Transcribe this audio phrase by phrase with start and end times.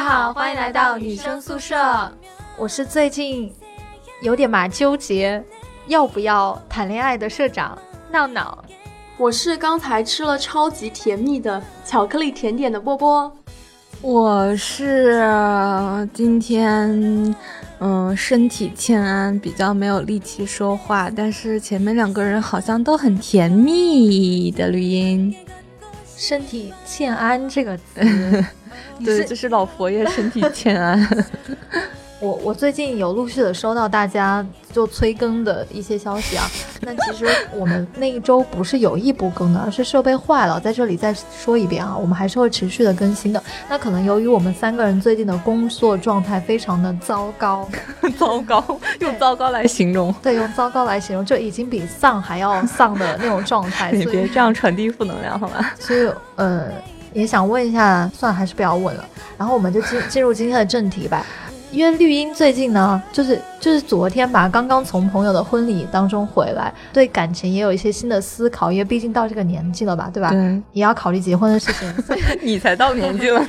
[0.00, 1.76] 家好，欢迎来到女生宿舍。
[2.56, 3.52] 我是最近
[4.22, 5.44] 有点嘛纠结，
[5.88, 7.76] 要不要谈恋爱的社长
[8.10, 8.64] 闹闹。
[9.18, 13.30] 我是刚才吃了超级甜蜜的巧克力甜点的波波。
[14.00, 15.22] 我是
[16.14, 17.36] 今天
[17.80, 25.36] 嗯身体欠安，比较没有力气说话，但是前面两个人好像都很甜蜜的绿茵。
[26.20, 27.84] 身体欠安这个词，
[29.02, 31.00] 对，就是老佛爷身体欠安。
[32.20, 36.46] 我我最近有陆续的收到大家就催更的一些消息啊，
[36.82, 40.60] 那其实我们那一周不是有意不更的，而是设备坏了。
[40.60, 43.42] 在这里再说一遍啊，我们还是会持续的更新的。
[43.70, 47.66] 那可能由于我们三个人最近的工作状态非常的糟糕，
[48.18, 48.62] 糟糕，
[49.00, 53.90] 用糟糕来形容，对，用糟糕来形容，就已经比丧还要丧的那种状态。
[53.96, 55.70] 你别这样传递负能量好吗？
[55.80, 56.68] 所以呃，
[57.14, 59.04] 也想问一下，算了，还是不要问了。
[59.38, 61.24] 然后我们就进进入今天的正题吧。
[61.72, 70.30] 因为绿茵最近呢，就是就是昨天吧，刚刚从朋友的婚礼当中回来，对感情也有一些新的思考，因为毕竟到这个年纪了吧，对吧？
[70.30, 71.94] 对，也要考虑结婚的事情。
[72.42, 73.40] 你才到年纪了。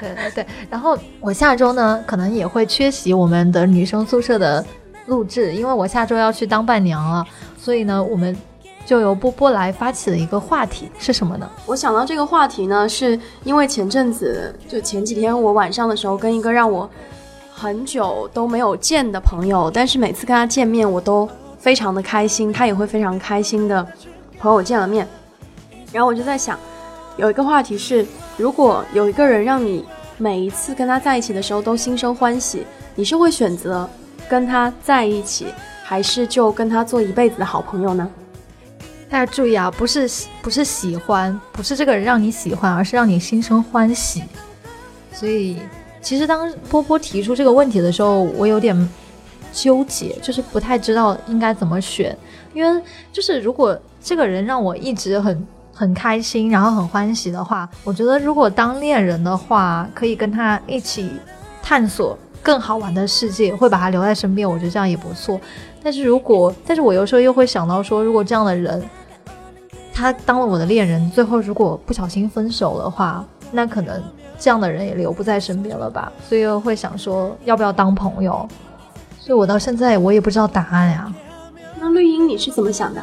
[0.00, 0.46] 对 对对。
[0.68, 4.62] 然后我下周呢，可能也会缺席我们的女生宿舍的
[5.06, 7.26] 录制，因为我下周要去当伴娘了，
[7.58, 8.36] 所以呢，我们
[8.84, 11.48] 就由波波来发起了一个话题，是什么呢？
[11.64, 16.88] 我想到这个话题呢，是因为前阵子就前几天我晚上的时候跟一个让我。
[17.60, 23.86] 很久都没有见的朋友，但是每次跟他见面，我都非常的开心，他也会非常开心的。
[24.38, 25.06] 朋友见了面，
[25.92, 26.58] 然后我就在想，
[27.18, 28.06] 有一个话题是，
[28.38, 29.84] 如果有一个人让你
[30.16, 33.86] 每一次跟他在一起的时候都心生欢喜，你是会选择
[34.26, 35.48] 跟他在一起，
[35.84, 38.08] 还是就跟他做一辈子的好朋友呢？
[39.10, 44.22] 大家注意啊，不是不是喜欢，不是这个人让你喜欢，而是让你心生欢喜，
[45.12, 45.58] 所以。
[46.02, 48.88] 其实当波波提出这个问题的时候，我有点
[49.52, 52.16] 纠结，就是不太知道应该怎么选。
[52.54, 61.10] 因为就是如果这个人让我一直很很开心，然后很欢喜的话，我觉得如果当恋人的话，可以跟他一起
[61.62, 65.40] 探索更好玩的世界，会把他留在身边，我觉得这样也不错。
[65.82, 68.82] 但是如果，但是我有时候又会想到说，如果这样的人
[69.92, 74.02] 他当了我的恋人，最后如果不小心分手的话，那可能。
[74.40, 78.48] 这样的人也留不在身边了吧，所以会想说要不要当朋友，
[79.20, 81.14] 所以我到现在我也不知道答案呀。
[81.78, 83.02] 那绿茵你是怎么想的？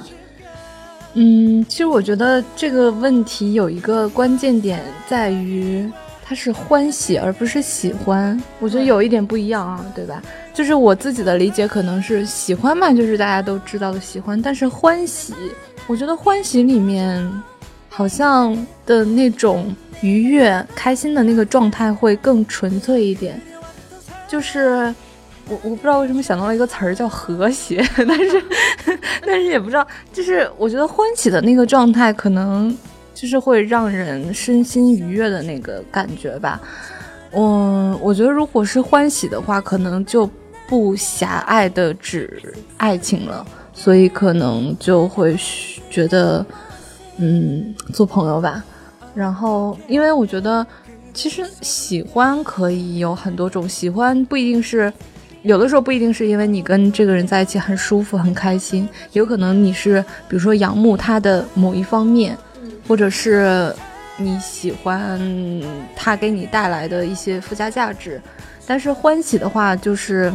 [1.14, 5.90] 嗯，其实我觉得这个问题有一个关键点在于，
[6.24, 10.22] 它是欢喜而不是喜欢，我觉得有一点不一样啊，对吧？
[10.54, 15.34] 就是我自己的理解可能是喜欢嘛，就是大家都知道的喜欢，但是欢喜，
[15.88, 17.28] 我觉得欢喜里面
[17.98, 19.76] 好像的那种。
[20.02, 23.42] 愉悦、开心的那个状态会更纯粹一点，
[24.28, 24.94] 就是
[25.50, 28.44] 我我不知道为什么想到了一个词儿叫和谐， 但是
[29.26, 32.78] 但是也不知道，就是我觉得欢喜的那个状态可能
[33.16, 36.62] 就是会让人身心愉悦的那个感觉吧。
[37.32, 40.30] 嗯，我觉得如果是欢喜的话，可能就
[40.68, 43.44] 不狭隘的指爱情了，
[43.74, 45.36] 所以可能就会
[45.90, 46.46] 觉得
[47.18, 48.64] 嗯做朋友吧。
[49.14, 50.66] 然后，因为我觉得，
[51.14, 54.94] 其实喜欢可以有很多种，喜欢不一定是，
[55.42, 62.38] 有的时候不一定是因为你跟这个人在一起很舒服、很开心，有可能你是比如说仰慕他的某一方面，
[62.88, 63.74] 或者是
[64.18, 65.20] 你喜欢
[65.96, 68.22] 他给你带来的一些附加价值。
[68.68, 70.32] 但是欢喜的话，就是。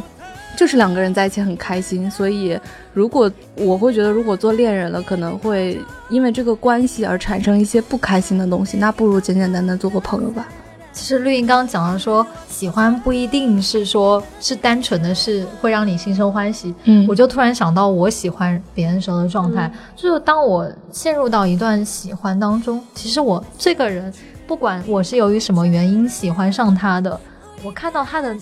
[0.56, 2.58] 就是两个人在一起很开心，所以
[2.92, 5.80] 如果我会觉得，如果做恋人了，可能会
[6.10, 10.46] 因为这个关系而产生一些不开心的东西，那不如简简单单做个朋友吧。
[10.92, 16.74] 其实绿茵刚刚讲了，说喜欢不一定是说是单纯的是会让你心生欢喜。
[16.84, 24.12] 嗯，我就突然想到我喜欢别人时候的状态，就是当我陷入到一段喜欢当中，其实我这个人
[24.46, 27.18] 不管我是由于什么原因喜欢上他的，
[27.62, 28.36] 我看到他的。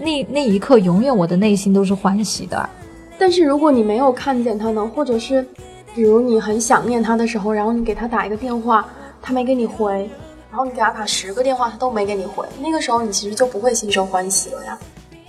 [0.00, 2.68] 那那一刻，永远我的内心都是欢喜的。
[3.18, 5.46] 但是如果你没有看见他呢，或者是，
[5.94, 8.88] 比如你很想念他的时候，然后你给他打一个电话，
[9.20, 10.08] 他没给你回，
[10.50, 14.78] 然后你给他打十个电话，他都没给你回，那个时候你其实就不会心生欢喜了呀。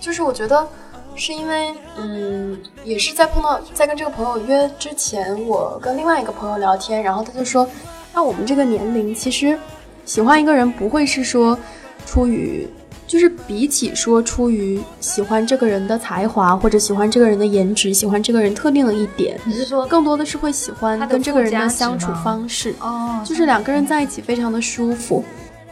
[0.00, 0.66] 就是我觉得，
[1.14, 7.68] 是因为，嗯，也是在碰到在跟这个朋友约之前，我跟另外一个朋友聊天，然后他就说，
[8.14, 9.58] 那我们这个年龄，其实
[10.06, 11.58] 喜欢一个人不会是说
[12.06, 12.66] 出于。
[13.12, 22.74] 就是比起说出于喜欢这个人的才华，或者喜欢这个人的颜值，喜欢这个人特定的一点，你是说更多的是会喜欢跟这个人的相处方式？
[22.80, 25.22] 哦，就是两个人在一起非常的舒服。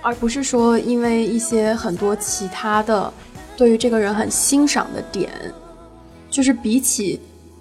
[0.02, 3.10] 而不是说因为一些很多其他的
[3.56, 5.31] 对于这个人很欣赏的点，
[6.28, 7.19] 就是比起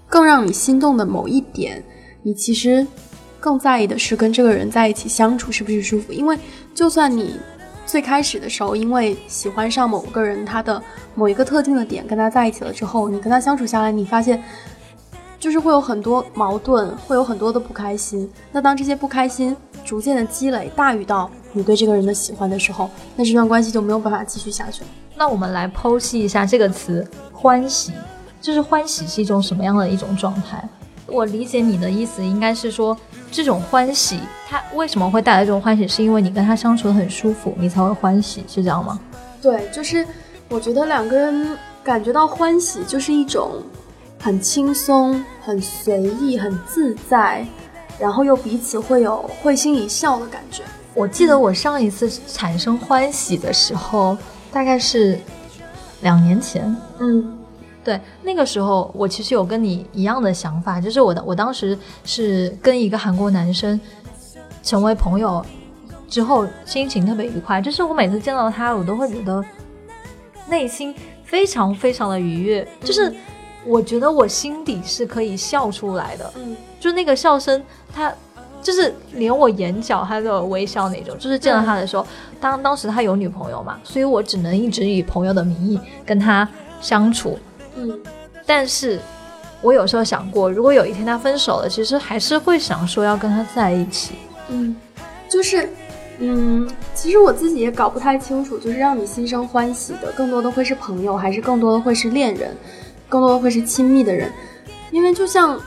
[0.10, 1.82] 更让你心动的某一点，
[2.22, 2.86] 你其实
[3.40, 6.12] 更在意的是跟这个人在一起相处是不是舒服。
[6.12, 6.38] 因为
[6.76, 7.38] 就算你
[7.90, 10.80] 最开始的时候因为喜欢上某个人他的
[11.16, 14.44] 某一个特定的点跟他在一起了之后，你跟他相处下来，你发现
[15.40, 18.30] 就是会有很多矛盾，会有很多的不开心。
[18.52, 24.88] 那当这些不开心逐渐的积累大于到你对这个人的喜欢的时候，那这段关系就没有办法继续下去了。
[25.16, 27.04] 那我们来剖析一下这个词
[27.34, 27.92] “欢喜”，
[28.40, 30.64] 就是欢喜是一种什么样的一种状态？
[31.08, 32.96] 我理解你的意思应该是说，
[33.32, 35.88] 这种欢喜，它为什么会带来这种欢喜？
[35.88, 39.00] 是因为你跟他相处的很舒服，你才会欢喜，是这样吗？
[39.42, 40.06] 对，就是
[40.50, 43.62] 我觉得两个人感觉到欢喜，就是一种
[44.20, 47.46] 很轻松、很随意、很自在，
[48.00, 50.64] 然后又彼此会有会心一笑的感觉。
[50.94, 54.18] 我记得我上一次产生欢喜的时候，
[54.52, 55.18] 大概是
[56.02, 56.76] 两年前。
[57.00, 57.39] 嗯
[57.84, 63.80] 对，那个时候我其实有跟你一样的想法，就是我的我当时是跟一个韩国男生
[64.62, 65.44] 成为朋友
[66.10, 69.44] 之后，心情特别愉快，就是我每次见到他，我都会觉得
[70.48, 70.94] 内心
[71.24, 73.14] 非常非常的愉悦，就是
[73.66, 78.14] 我觉得我心底是可以笑出来的，嗯就那个笑声，他
[78.62, 81.18] 就是连我眼角他都有微笑那种。
[81.18, 82.06] 就是见到他的时候，
[82.42, 86.48] 当当时他有女朋友嘛，所以我只能一直以朋友的名义跟他
[86.82, 87.40] 相处。
[87.80, 88.00] 嗯
[88.46, 89.00] 但是
[89.62, 94.16] 我有时候想过，如果有一天他分手了，其实还是会想说要跟他在一起。
[94.50, 94.76] 嗯，
[95.30, 95.70] 就是
[96.18, 102.56] 嗯，其实我自己也搞不太清楚，就是让你心生欢喜的，更多的会是朋友，还是更多的会是恋人，
[103.08, 104.32] 更多的会是亲密的人？
[104.92, 105.60] 因为就像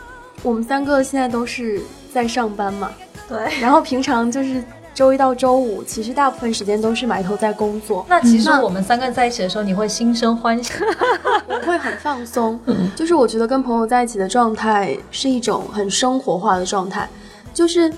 [0.42, 1.80] 我们三个现在都是
[2.12, 2.90] 在上班嘛，
[3.28, 4.62] 对，然后平常就是
[4.94, 8.04] 周一到周五，其实大部分时间都是埋头在工作。
[8.08, 10.72] 那其实我们三个在一起的时候，你会心生欢喜。
[11.48, 12.60] 我会很放松，
[12.94, 17.08] 就是我觉得跟朋友在一起的状态是一种很生活化的状态，
[17.54, 17.90] 就是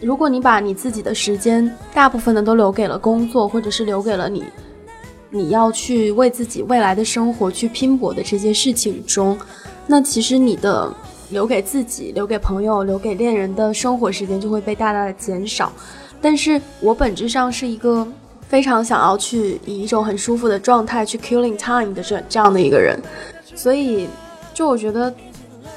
[0.00, 4.44] 如果你把你自己的时间大部分的都留给了工作，或者是留给了你
[5.30, 9.38] 你要去为自己未来的生活去拼搏的这些事情中，
[9.86, 10.92] 那其实你的
[11.28, 15.72] 留给自己、留给朋友、留给恋人的生活时间就会被大大的减少。
[16.20, 18.06] 但是我本质上是一个
[18.48, 23.00] 非常想要去以一种很舒服的状态去 killing time 的这这样的一个人，
[23.54, 24.08] 所以
[24.52, 25.12] 就我觉得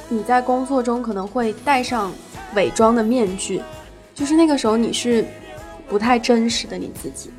[0.09, 2.11] 你在工作中可能会戴上
[2.55, 3.61] 伪装的面具，
[4.13, 5.25] 就是那个时候你是
[5.87, 7.29] 不太真实的你自己。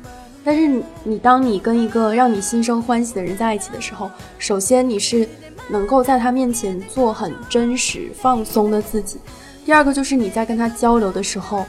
[0.43, 5.27] 但是你当你跟一个让你心生欢喜的人在一起的时候，首先你是
[5.69, 9.17] 能够在他面前做很真实、放松的自己。
[9.65, 11.65] 第二个就是你在跟他交流的时候，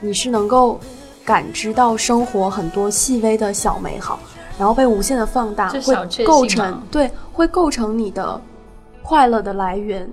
[0.00, 0.80] 你是能够
[1.24, 4.18] 感知到生活很多细微的小美好，
[4.58, 5.94] 然后被无限的放大，会
[6.24, 8.40] 构成对，会构成你的
[9.02, 10.10] 快乐的来源。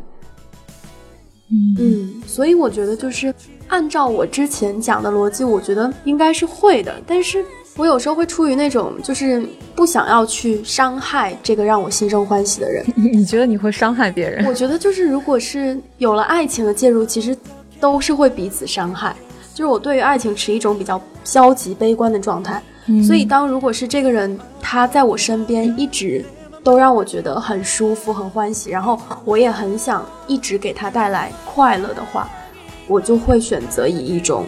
[1.50, 3.34] 嗯，所以我觉得就是
[3.70, 7.44] 按照我之前讲的逻辑，我觉得应该是会的，但是
[7.78, 12.86] 我有时候会出于那种就是不想要去伤害这个让我心生欢喜的人。
[12.96, 14.46] 你觉得你会伤害别人？
[14.46, 17.36] 我觉得就是如果是有了爱情的介入，其实
[17.80, 19.16] 都是会彼此伤害。
[19.58, 22.62] 就是我对于爱情持一种比较消极悲观的状态，
[23.04, 26.24] 所以当如果是这个人他在我身边一直
[26.64, 32.30] 都让我觉得很舒服、很欢喜，然后我也很想一直给他带来快乐的话，
[32.86, 34.46] 我就会选择以一种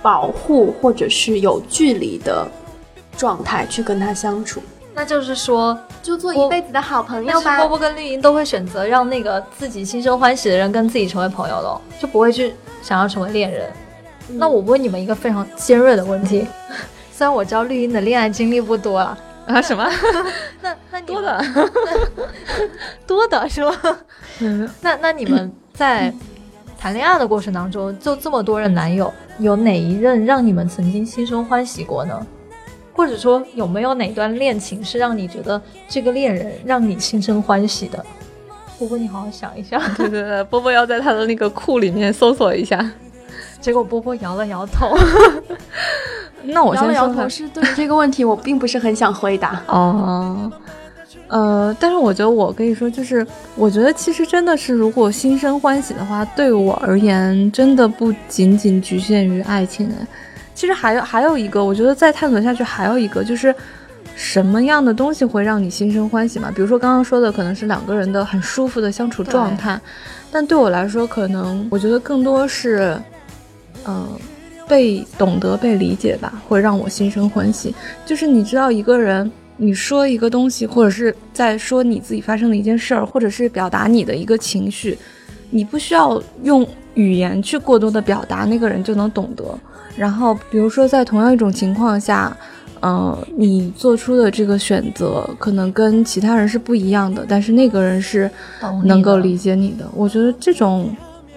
[0.00, 2.48] 保护或者是有距离的
[3.18, 4.62] 状态去跟他相处，
[4.94, 7.58] 那就是说，就做一辈子的好朋友吧。
[7.58, 13.70] 波波跟绿茵都会选择让那个自己心生欢喜的人跟自己成为朋友咯，就不会去想要成为恋人。
[14.30, 16.46] 那我问你们一个非常尖锐的问题，
[17.12, 19.88] 虽然我知道绿茵的恋爱经历不多了，啊什么
[20.60, 21.44] 那那你多的？
[23.06, 23.72] 多的是吗？
[24.40, 26.12] 嗯那那你们在
[26.78, 32.26] 谈恋爱的过程当中，就这么多任男友，有哪一任让你们曾经心生欢喜过呢？
[32.92, 38.04] 或者说有没有哪段恋情是让你觉得这个恋人让你心生欢喜的？
[38.78, 39.80] 波波，你好好想一下。
[39.96, 42.78] 对对对，波波要在他的那个库里面搜索一下。
[43.60, 44.96] 结果波波摇了摇头。
[46.44, 49.60] 那我摇了摇头，是对于这个问题我并不是很想回答。
[49.66, 50.50] 哦，
[51.26, 59.88] 呃，但是我觉得我可以说，就是我觉得其实真的是，如果心生欢喜的话，对我而言，真的不仅仅局限于爱情。
[59.88, 60.06] 哎，
[60.54, 63.54] 其实还有还有一个，我觉得再探索下去，还有一个就是
[64.14, 66.50] 什么样的东西会让你心生欢喜嘛？
[66.54, 69.78] 比如说刚刚说的，可能是两个人的很舒服的相处状态，
[70.30, 72.96] 但对我来说，可能我觉得更多是，
[73.86, 74.08] 嗯、
[74.68, 77.74] 被懂得、被理解吧，会让我心生欢喜。
[78.04, 84.98] 就是你知道一个人，你说一个东西，或者是在说你自己发生的一件事儿，或者是表达你的一个情绪，
[85.50, 89.44] 你不需要用语言去过多的表达，那个人就能懂得。
[89.96, 92.36] 然后，比如说在同样一种情况下。
[92.80, 98.30] 嗯，你做出的这个选择可能跟其他人是不一样的，但是那个人是
[98.84, 99.84] 能够理解你的。
[99.92, 100.88] 我觉得这种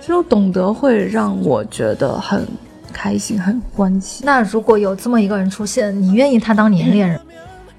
[0.01, 2.45] 这种懂得会让我觉得很
[2.91, 4.23] 开心、很欢喜。
[4.25, 7.21] 那如果有这么一个人出现，你愿意他当你的恋人？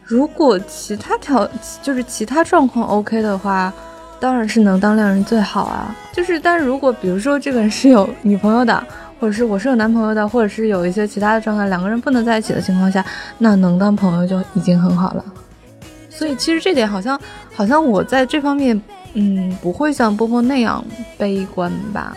[0.05, 1.49] 如果其他条
[1.83, 3.73] 就是其他状况 OK 的话，
[4.21, 5.95] 当然是能当恋人最好啊。
[6.13, 8.83] 就是，但如果比如说这个人是有女朋友的。
[9.21, 13.05] 或者是我是有男朋友的，或者是有一些其他的状态，两个人不能在一起的情况下，
[13.39, 15.25] 那能当朋友就已经很好了。
[16.11, 17.17] 所以其实这点好像
[17.55, 18.83] 好像我在这方面，
[19.15, 20.85] 嗯，不会像波波那样
[21.17, 22.17] 悲观吧。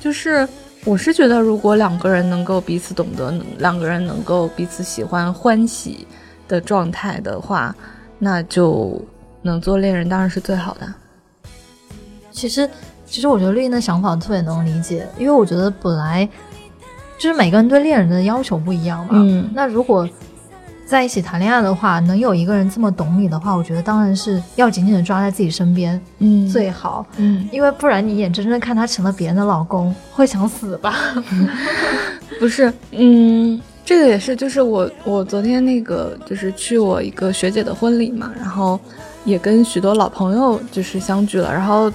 [0.00, 0.48] 就是
[0.84, 6.06] 我是觉得，如果两个人能够彼此懂得，两个人能够彼此喜欢、欢喜
[6.48, 7.74] 的状态的话，
[8.18, 9.00] 那就
[9.42, 10.92] 能做恋人，当然是最好的。
[12.30, 12.68] 其实。
[13.04, 16.26] 其实我觉得绿茵的想法特别能理解，因为我觉得本来
[17.18, 19.10] 就是每个人对恋人的要求不一样嘛。
[19.12, 20.08] 嗯，那如果
[20.92, 30.94] 在一起谈恋爱的话，能有一个人这么懂你的话，我觉得当然是要紧紧的抓在自己身边，嗯，最好，嗯，因为不然你眼睁睁看他成了别人的老公，会想死吧？
[32.38, 38.78] 不是，嗯，这个也是，就是我我昨天那个就是去我一个学姐的婚礼嘛，然后
[39.24, 41.90] 也跟许多老朋友就是相聚了，然后。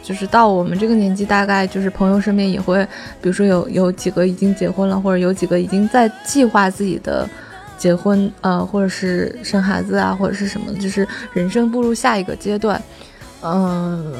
[0.00, 2.82] 就是到我们这个年纪，大概就是朋友身边也会，
[3.20, 7.28] 比如说有有几个已经结婚了，或者有几个已经在计划自己的
[7.78, 12.82] 结婚，呃，或者是生孩子啊，或者是什么，就是人生步入下一个阶段。
[13.42, 14.12] 嗯，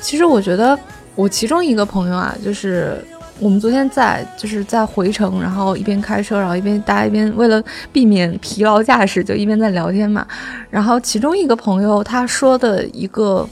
[0.00, 0.78] 其实我觉得
[1.14, 3.02] 我其中一个朋友啊，就是
[3.40, 10.26] 我们昨天在就是在回程，然后一边开车，然后一边大家一边为了避免疲劳驾驶，就一边在聊天嘛。
[10.70, 13.48] 然后其中一个朋友他说的一个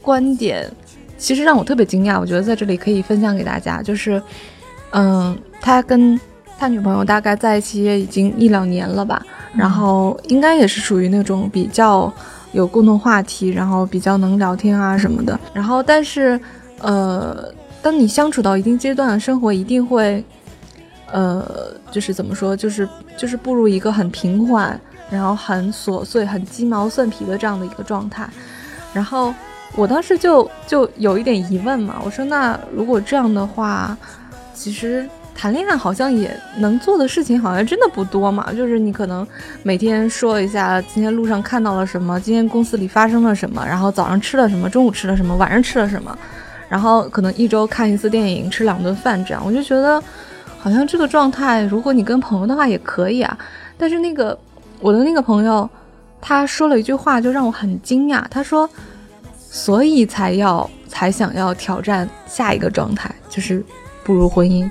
[0.00, 0.68] 观点。
[1.16, 4.20] 其实让我特别惊讶，我觉得在这里可以分享给大家，就是，
[4.90, 6.20] 嗯，他跟
[6.58, 9.20] 他女朋友大概在一起也已经一两年了吧，
[9.54, 12.12] 然后应该也是属于那种比较
[12.52, 15.38] 有共同话题，然后比较能聊天啊什么的。
[15.52, 16.40] 然后，但是，
[16.80, 20.24] 呃，当你相处到一定阶段，生活一定会，
[21.12, 21.44] 呃，
[21.90, 24.80] 就是怎么说，就是就是步入一个很平缓，
[25.10, 28.28] 然后很琐碎、很鸡毛蒜皮的这样的一个状态，
[28.92, 29.34] 然后。
[29.76, 33.98] 我当时就就有一点疑问嘛，我说那如果这样的话，
[34.54, 35.04] 其实
[35.34, 39.26] 谈恋爱好像也能做的事情好像真的不多嘛，就是你可能
[39.62, 46.16] 每天说一下今天路上看到了什么，今天公司里发生了什么，然后早上吃了什么，中午吃了什么，晚上吃了什么，
[46.68, 50.02] 然后可能一周看一次电影，吃两顿饭这样，我就觉得
[50.58, 53.36] 好像这个状态，如果你跟朋友的话也可以啊。
[53.76, 54.38] 但是那个
[54.80, 55.68] 我的那个朋友，
[56.20, 58.68] 他说了一句话就让我很惊讶，他说。
[59.56, 63.64] 所以才要才想要挑战下一个状态，就是
[64.02, 64.68] 步入婚姻。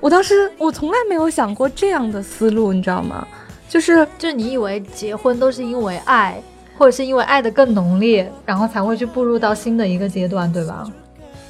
[0.00, 3.26] 我当时我从来没有想过这样的思路，你知道吗？
[3.68, 6.42] 就是就是你以为结婚都是因为爱，
[6.76, 10.90] 或者是因为爱的更浓烈，然后才会去步入到新的一个阶段，对吧？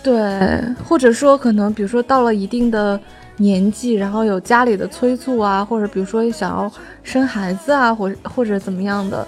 [0.03, 3.01] 对，或者说可能比如说到了一定的
[3.37, 6.71] 年纪，然后有家里的催促啊，或者比如说想要
[7.03, 9.27] 生孩子啊，或或者怎么样的。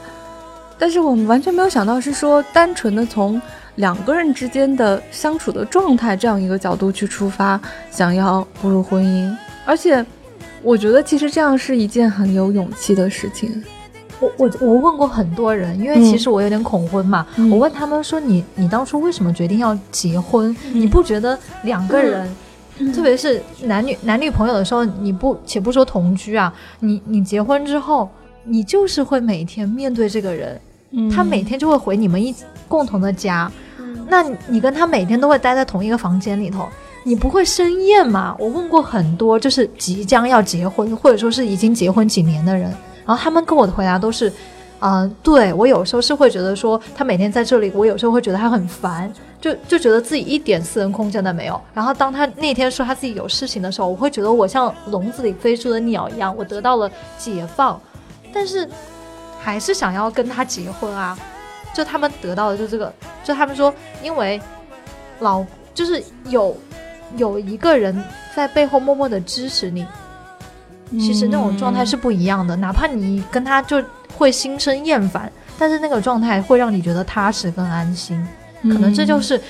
[0.79, 3.41] 但是我们完全没有想到，是说单纯的从
[3.77, 7.61] 两个人之间的相处的状态这样一个角度去出发，
[7.91, 9.35] 想要步入婚姻。
[9.65, 10.05] 而且，
[10.63, 13.63] 我觉得其实这样是一件很有勇气的事情。
[14.21, 17.27] 我我我问过很多人，因为其实我有点恐婚嘛。
[17.51, 20.55] 我问他们说：“你你当初为什么决定要结婚？
[20.73, 22.29] 你不觉得两个人，
[22.95, 28.09] 特别是男女男女朋友的时候，你不且不说同居啊，你你结婚之后，
[28.45, 30.61] 你就是会每天面对这个人。”
[31.11, 32.35] 他每天就会回你们一
[32.69, 33.51] 共同的家，
[34.13, 36.69] 那你跟他每天都会待在同一个房间里头，
[37.03, 38.37] 你不会生厌吗？
[38.39, 42.65] 我问过很多，就是即将要结婚或者说是已经结婚几年的人，
[43.07, 44.31] 然后他们跟我的回答都是，
[44.81, 51.59] 啊，对我有时候是会觉得说他每天在这里，我有时候会觉得他很烦，就就觉得自己一点私人空间都没有。
[51.73, 57.81] 然后当他那天说他自己有事情的时候，我会觉得我像笼子里飞出的鸟一样，我得到了解放，
[58.31, 58.69] 但是。
[59.45, 61.19] 还是想要跟他结婚啊？
[61.75, 62.93] 就他们得到的就这个，
[63.25, 64.41] 就他们说，因为
[65.21, 66.57] 老就是有
[67.17, 67.97] 有一个人
[68.35, 69.87] 在背后默默的支持你，
[70.93, 72.55] 其实那种状态是不一样的。
[72.57, 73.83] 哪怕你跟他就
[74.17, 78.23] 会心生厌烦，但是那个状态会让你觉得踏实跟安心。
[78.63, 79.41] 可能这就是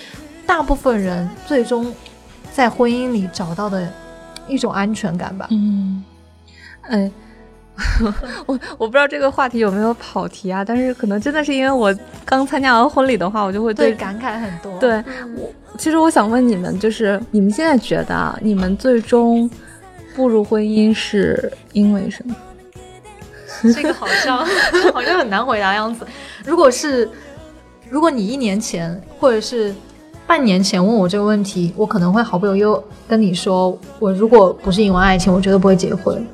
[0.46, 1.92] 大部分人最终
[2.52, 3.92] 在婚姻里找到的
[4.46, 5.48] 一种安全感吧。
[5.50, 6.04] 嗯，
[6.82, 7.10] 哎。
[8.46, 14.78] 我我不知道这个话题有没有跑题啊，但是可能真的是因为我刚参加完婚礼的话，我就会对感慨很多。
[14.78, 15.02] 对，
[15.36, 19.50] 我其实我想问你们，就是你们现在觉得啊，你们最终
[20.14, 22.34] 步入婚姻是因为什么？
[23.74, 24.38] 这个好像
[24.92, 26.06] 好像很难回答样子。
[26.44, 27.08] 如果是
[27.88, 29.72] 如果你一年前或者是
[30.26, 36.26] 半年前问我这个问题，我可能会毫不犹豫跟你说，我如果不是因为爱情，我绝对不会结婚。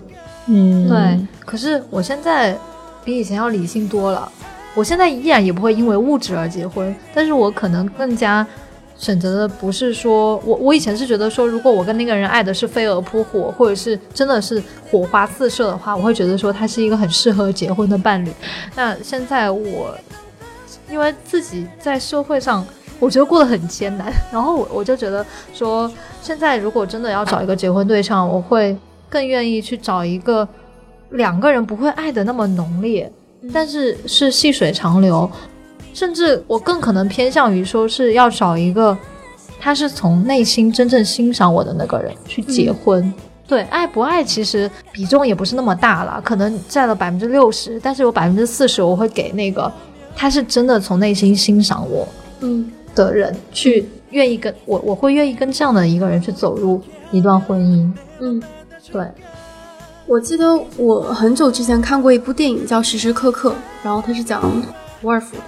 [0.48, 1.26] 嗯，对。
[1.46, 2.56] 可是我现在
[3.04, 4.30] 比以前要理性多了。
[4.74, 8.46] 我现在依然也不会因为物质而结婚，但是我可能更加
[8.96, 18.30] 选择的不是说，我我以前是觉得说，如果我跟那个人爱的是飞蛾扑火，或者是真的是火花四射的话，我会觉得说他是一个很适合结婚的伴侣。
[18.76, 19.96] 那现在我
[20.88, 22.64] 因为自己在社会上，
[23.00, 25.90] 我觉得过得很艰难，然后我我就觉得说，
[26.22, 28.76] 现在如果真的要找一个结婚对象，我会。
[29.08, 30.46] 更愿意去找一个
[31.10, 33.10] 两个人不会爱的那么浓烈，
[33.52, 35.30] 但是是细水长流，
[35.94, 38.96] 甚至我更可能偏向于说是要找一个
[39.58, 43.12] 他是从内心真正欣赏我的那个人去结婚。
[43.46, 49.72] 对，爱不爱其实比重也不是那么大了，可能占了百分之六十，但是有百分之四十我会给那个
[50.14, 52.06] 他是真的从内心欣赏我
[52.40, 56.78] 嗯的人去愿意跟我，我会愿意跟这样的一个人去走入
[57.10, 57.90] 一段婚姻。
[58.20, 58.42] 嗯。
[58.90, 59.06] 对，
[60.06, 63.50] 我记得我很久之前看过一部电影叫《时时刻刻》，
[63.82, 64.42] 然后它是讲
[65.02, 65.42] 伍尔夫的。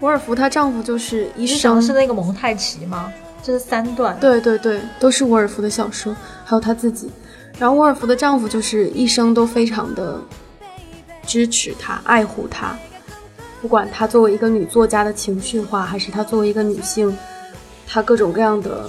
[0.00, 3.12] 伍尔夫她丈夫就是医生，是那个蒙太奇吗？
[3.42, 4.16] 这是三段。
[4.20, 7.10] 对对对，都是伍尔夫的小说，还有她自己。
[7.58, 10.20] 然后伍尔夫的丈夫就是一生都非常的
[11.26, 12.78] 支持她、爱护她，
[13.60, 17.18] 不管她作为一个女作家的情绪化，还是她作为一个女性，
[17.88, 18.88] 她各种各样的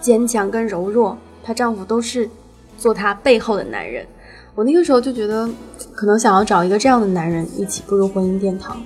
[0.00, 2.30] 坚强跟柔弱，她丈夫都是。
[2.80, 4.06] 做他背后的男人，
[4.54, 5.46] 我那个时候就觉得，
[5.92, 8.82] 可能想要找一个这样的男人一起步入婚姻殿堂。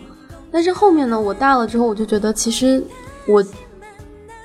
[0.50, 2.84] 但是后面呢，我大了之后，我就觉得，其实
[3.28, 3.44] 我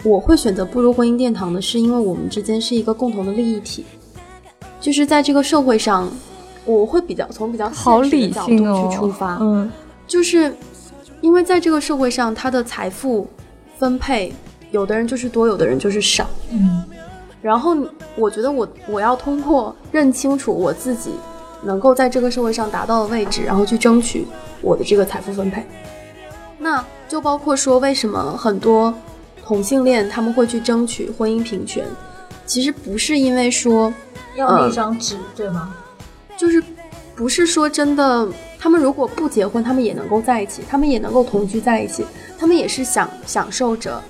[0.04, 3.84] 我会选择步入婚姻殿堂的，是因为我们之间是一个共同的利益体，
[4.80, 6.08] 就是在这个社会上，
[6.66, 9.70] 我会比较从比较好理性去出发，嗯，
[10.06, 10.54] 就是
[11.22, 13.28] 因为在这个社会上，他的财富
[13.80, 14.32] 分配，
[14.70, 16.84] 有的人就是多，有的人就是少，嗯。
[17.42, 17.76] 然后
[18.16, 21.12] 我觉得我我要通过认清楚我自己
[21.64, 24.28] 能够在这个社会上达到的位置，然后去争取
[24.62, 25.66] 我的这个财富分配。
[26.58, 28.94] 那就包括说，为什么很多
[29.46, 31.86] 同性恋他们会去争取婚姻平权？
[32.46, 33.94] 其实不是因为说
[34.36, 35.74] 要那张纸，对吗？
[36.36, 36.62] 就是
[37.16, 38.28] 不是说真的，
[38.60, 42.06] 他们如果不结婚，他们也能够在一起，他们也能够同居在一起，
[42.38, 44.02] 他们也是享享受着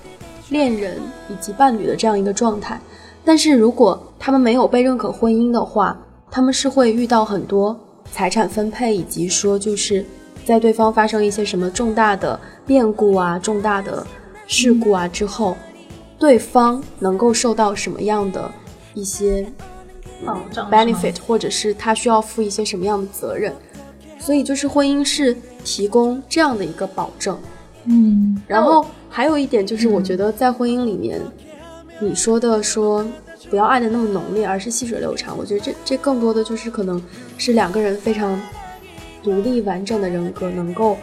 [0.50, 2.80] 恋人以及伴侣的这样一个状态。
[3.24, 5.98] 但是如果他们没有被认可婚姻的话，
[6.32, 7.78] 他们是会遇到很多
[8.12, 10.06] 财产分配，以及说就是
[10.46, 14.06] 在对方发生一些什么重大的变故啊、重大的
[14.48, 15.56] 事故啊之后，
[16.18, 18.52] 对方能够受到什么样的
[18.94, 19.46] 一些
[20.26, 23.54] 保障 benefit，或者是他需要负一些什么样的责任。
[24.18, 27.38] 所以就是婚姻是提供这样的一个保证。
[27.86, 31.22] 嗯，然后还有一点就是，我觉得在婚姻里面。
[32.02, 33.06] 你说的说
[33.50, 35.38] 不要爱的那么浓烈，而是细水流长。
[35.38, 37.02] 我觉得这这更多的就是可能
[37.38, 38.40] 是两个人非常
[39.22, 40.98] 独立完整的人格，能够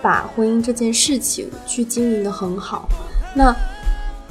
[0.00, 2.88] 把婚姻这件事情去经营的很好。
[3.34, 3.54] 那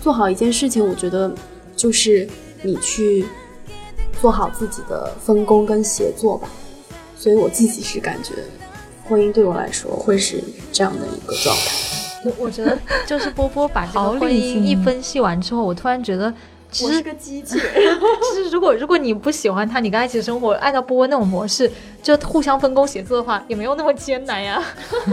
[0.02, 1.34] 做好一件事情，我觉得
[1.76, 2.28] 就是
[2.62, 3.26] 你去
[4.22, 6.48] 做好自己的分工跟协作吧。
[7.18, 8.34] 所以我自己是感觉，
[9.04, 10.42] 婚姻对我来说会是
[10.72, 11.97] 这样的一个状态。
[12.28, 16.34] 我我觉得就是波波把这个婚姻一分析完之后，我突然觉得，
[16.72, 17.58] 其实个机器。
[18.34, 21.72] 其实如果如果你不喜欢他，你跟他一起生活，按照波波那种模式，
[22.04, 24.62] 就互相分工协作的话，也没有那么艰难呀。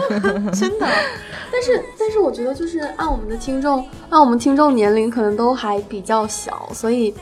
[0.52, 0.86] 真的。
[1.52, 7.14] 但是但是我觉得就是按我们的听众，按我们听众年龄可能都还比较小，所以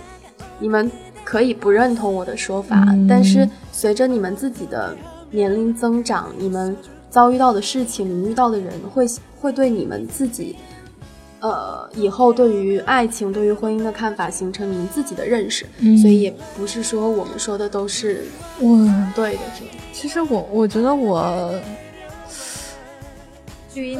[0.58, 0.90] 你们
[1.22, 2.82] 可以不认同我的说法。
[3.06, 4.96] 但是随着你们自己的
[5.30, 6.74] 年龄增长，你们。
[7.12, 9.06] 遭遇到的事情，你遇到的人会
[9.42, 10.56] 会对你们自己，
[11.40, 15.66] 呃，以后对于爱情、对于婚姻的看法形成你们自己的认识，
[16.00, 18.24] 所以也不是说我们说的都是
[18.60, 19.40] 嗯对的。
[19.58, 21.60] 这其实我我觉得我，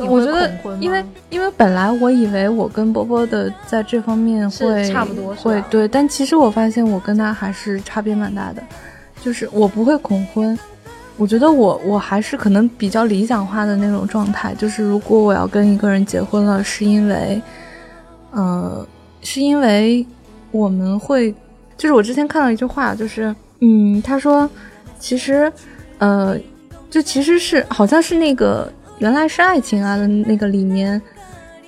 [0.09, 8.63] 我觉得因为因为本来我以为我跟波波的在这方面会差不多会对，但其实我发现我跟他还是差别蛮大的，
[9.21, 10.57] 就是我不会恐婚。
[11.23, 17.41] 我觉得我我还是可能比较理想化的那种状态，就是如果我要跟一个人结婚了，是因为，
[18.33, 18.85] 呃，
[19.21, 20.05] 是因为
[20.51, 21.33] 我们会
[21.77, 24.51] 就是我之前看到一句话，就是嗯，他说
[24.99, 25.51] 其实
[25.99, 26.37] 呃，
[26.91, 31.01] 就其实是好像是那个原来是爱情啊的那个里面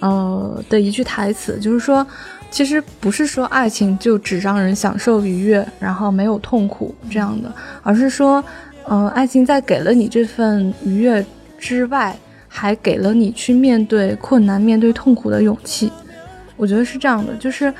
[0.01, 2.05] 呃的一句台词，就是说
[2.51, 8.45] 其实不是说爱情就只让人享受愉悦，然后没有痛苦这样的，而是说
[8.87, 11.25] 呃，爱情在给了你这份愉悦
[11.59, 12.17] 之外，
[12.49, 15.91] 还给了你去面对困难、面对痛苦的勇气。
[16.57, 17.73] 我觉得是这样的，就是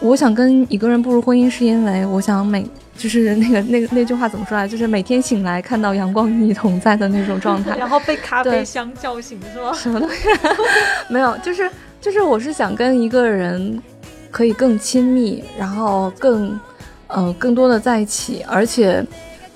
[0.00, 2.64] 我想跟一个人步入婚姻，是因为我想每
[2.96, 9.72] 就是那个那个那句话怎么说来，就是每天醒来看到阳光与你同在的那种状态， 然后被咖啡香叫醒是吗？
[9.74, 10.28] 什么东西？
[11.10, 11.68] 没有，就是
[12.00, 13.82] 就是我是想跟一个人
[14.30, 16.58] 可以更亲密，然后更
[17.08, 19.04] 呃更多的在一起，而且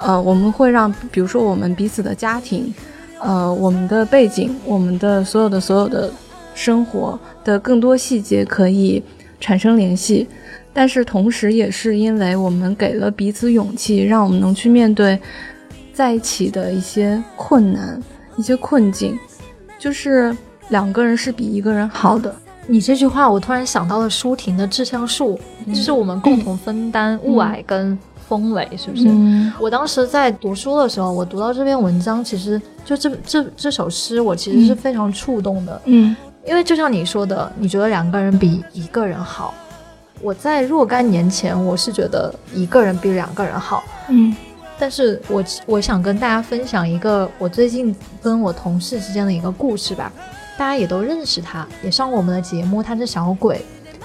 [0.01, 2.73] 呃我们会让比如说我们彼此的家庭，
[3.21, 6.11] 呃我们的背景，我们的所有的所有的
[6.55, 9.03] 生活的更多细节可以
[9.39, 10.27] 产生联系。
[10.73, 15.19] 但是同时，也是因为我们给了彼此勇气，让我们能去面对
[15.93, 18.01] 在一起的一些困难、
[18.37, 19.19] 一些困境。
[19.81, 20.35] 就是
[20.69, 22.33] 两个人是比一个人好的。
[22.69, 25.37] 你这句话，我突然想到了舒婷的《致橡树》，
[25.75, 27.99] 就是我们共同分担雾霭跟
[28.31, 29.09] 风雷，是不是？
[29.09, 36.15] 嗯我当时在读书的时候，我读到这篇文章，其实就这这这首诗，我其实是非常触动的，嗯
[36.47, 39.53] 因为就像你说的，你觉得两个人比一个人好。
[40.23, 44.33] 我在若干年前，我是觉得一个人比两个人好，嗯
[44.79, 50.13] 但是我我想跟大家分享一个我最近跟我同事之间的一个故事吧，
[50.57, 53.61] 大家也都认识他，也上过我们的节目，他是小鬼。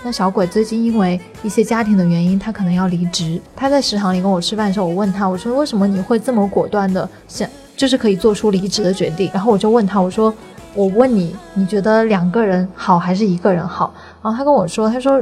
[0.05, 3.41] 那小鬼最近因为一些家庭的原因，他可能要离职。
[3.55, 9.31] 他在食堂里跟我吃饭的时候，我问他，我说为什么你会这么果断的想，就是可以做出离职的决定？
[9.33, 10.31] 然后我就问他，我说
[10.75, 13.91] 我问你，你觉得两个人好还是一个人好？
[14.21, 15.19] 然后他跟我说，他说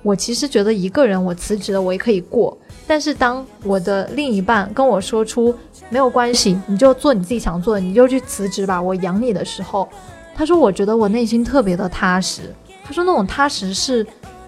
[0.00, 5.54] 我其实觉得一个人我辞职了我也可以过，但是当我的另一半跟我说出
[5.90, 9.86] 没有关系，你就做你自己想做的，你就去辞职吧，我养你的时候，
[10.34, 12.44] 他说我觉得我内心特别的踏实。
[12.84, 14.06] 他说那种踏实是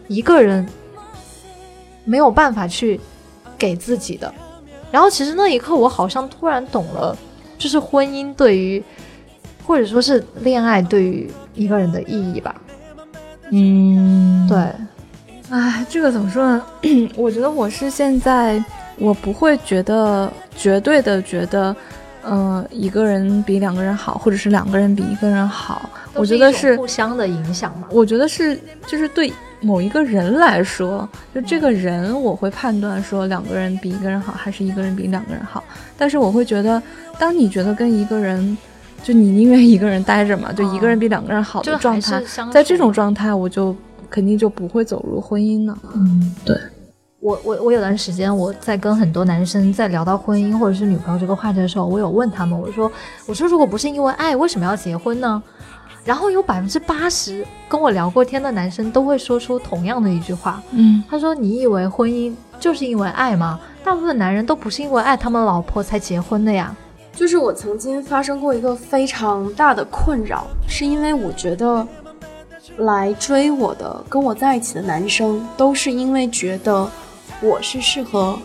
[0.09, 0.67] 一个人
[2.05, 3.01] 没有办法去
[3.57, 4.33] 给自己的。
[4.91, 7.17] 然后其实那一刻我好像突然懂了，
[7.59, 8.83] 就是婚姻对于
[9.67, 12.55] 或者说是恋爱对于一个人的意义吧。
[13.51, 14.57] 嗯，对，
[15.51, 16.65] 哎，这个怎么说呢？
[17.17, 18.63] 我觉得我是现在，
[18.99, 21.75] 我不会觉得绝对的觉得，
[22.23, 25.91] 呃，一个人比两个人好，或者是两个人比一个人好。
[26.15, 27.89] 我觉得是互相的影响嘛。
[27.91, 35.63] 我觉得是，就是对某一个人来说，就这个人，我会判断说两个人比一个人好，还是一个人比两个人好。
[35.97, 36.83] 但是我会觉得，
[37.19, 38.57] 当你觉得跟一个人，
[39.03, 42.23] 就你宁愿一个人待着嘛，就一个人比两个人好的状态，
[42.53, 43.75] 在这种状态，我就
[44.09, 45.77] 肯定就不会走入婚姻了。
[45.95, 46.57] 嗯，对。
[47.21, 52.93] 我我我有段时间我在跟很多男生在聊到婚姻或者是女朋友这个话题的时候，我有问他们，我说
[53.27, 55.43] 我说如果不是因为爱，为什么要结婚呢？
[56.05, 63.59] 然后有百分之八十跟我聊过天的男生都会说出同样的一句话，嗯他说：“你以为婚姻就是因为爱吗？
[63.83, 66.75] 大部分男人都不是因为爱他们老婆才结婚的呀。
[67.15, 71.87] 就是我曾经发生过一个非常大的困扰，是因为我觉得
[72.79, 76.91] 来追我的、跟我在一起的男生，都是因为觉得
[77.41, 78.37] 我是适合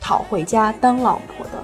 [0.00, 1.62] 讨回家当老婆的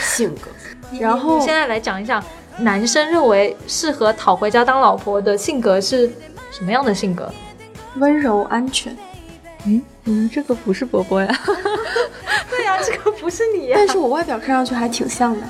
[0.00, 0.50] 性格。
[0.98, 2.24] 然后你现在来讲一讲，
[2.60, 6.10] 男生认为适合讨回家当老婆的性格是
[6.50, 7.30] 什么样的性格？
[7.96, 8.96] 温柔安全，
[9.66, 11.26] 嗯嗯，这个不是波波呀。
[12.50, 15.46] 对呀、这个不是你呀、 但是我外表看上去还挺像的，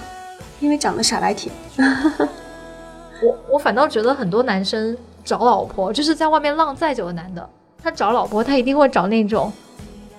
[0.61, 1.55] 因为长得傻白甜。
[3.23, 7.47] 我我反倒觉得很多男生找老婆，就是在外面浪再久的男的，
[7.83, 9.53] 他找老婆他一定会找那种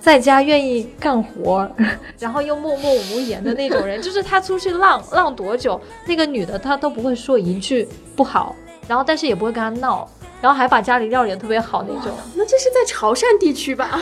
[0.01, 1.69] 在家愿意干活，
[2.17, 4.01] 然后又默默无言的那种人。
[4.01, 8.55] 就是他出去浪浪多久，那个女的她都不会说一句不好，
[8.87, 10.09] 然后但是也不会跟他闹，
[10.41, 12.11] 然后还把家里料理的特别好那种。
[12.33, 14.01] 那这是在潮汕地区吧？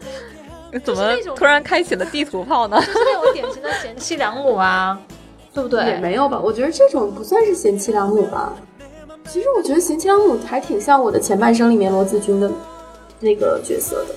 [0.82, 2.80] 怎么突然开启了地图炮呢？
[2.80, 4.98] 就是那种典型的贤妻良母啊，
[5.52, 5.84] 对不对？
[5.84, 8.54] 也没有吧，我觉得这种不算是贤妻良母吧。
[9.28, 12.50] 其实我觉得贤妻良母还挺像我的前半生里面罗子君的
[13.20, 14.14] 那个角色的，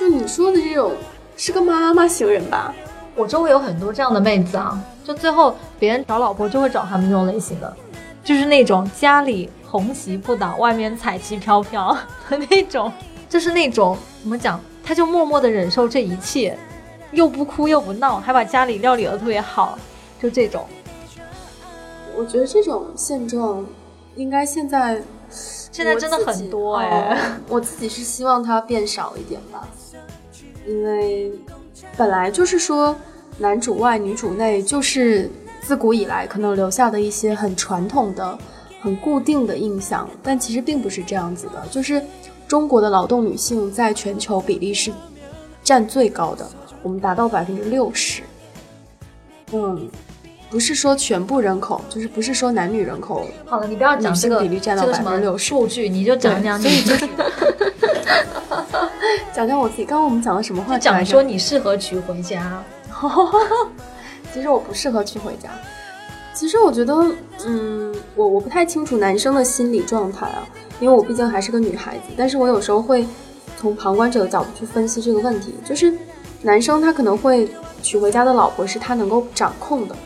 [0.00, 0.92] 就你说的这种
[1.36, 2.74] 是个妈妈型人吧？
[3.14, 7.76] 我周围有很多这样的妹子啊，就最后别人找老婆就会找他们这种类型的，
[8.24, 11.94] 就是那种家里红旗不倒，外面彩旗飘飘
[12.30, 12.90] 的那种，
[13.28, 16.56] 就是那种怎么讲，他就默默的忍受这一切，
[17.12, 19.78] 又不哭又不闹，还把家里料理的特别好，
[20.18, 20.64] 就这种。
[22.16, 23.66] 我觉得这种现状
[24.16, 27.16] 应该现在现在真的很多哎、哦
[27.50, 29.68] 我自己是希望它变少一点吧。
[30.70, 31.32] 因为
[31.96, 32.94] 本来就是说
[33.38, 35.28] 男主外女主内，就是
[35.60, 38.38] 自古以来可能留下的一些很传统的、
[38.80, 41.66] 很固定的印象，但其实并不是这样子的。
[41.70, 42.00] 就是
[42.46, 44.92] 中国的劳动女性在全球比例是
[45.64, 46.48] 占最高的，
[46.82, 48.22] 我们达到百分之六十。
[49.52, 49.88] 嗯。
[50.48, 53.24] 不是说全部人口，就是不是说男女人口。
[53.44, 56.66] 好了，你不要讲这个比例占到百分之六十数据，你就讲讲你。
[59.32, 60.78] 讲讲我自己，刚刚我们讲了什么话？
[60.78, 62.62] 讲说你适合娶回家。
[64.32, 65.48] 其实我不适合娶回家。
[66.34, 66.94] 其实我觉得，
[67.44, 70.46] 嗯，我我不太清楚男生的心理状态啊，
[70.78, 72.04] 因为我毕竟还是个女孩子。
[72.16, 73.06] 但是我有时候会
[73.56, 75.92] 从旁观者的角度去分析这个问题，就是
[76.42, 77.48] 男生他可能会
[77.82, 79.96] 娶回家的老婆是他能够掌控的。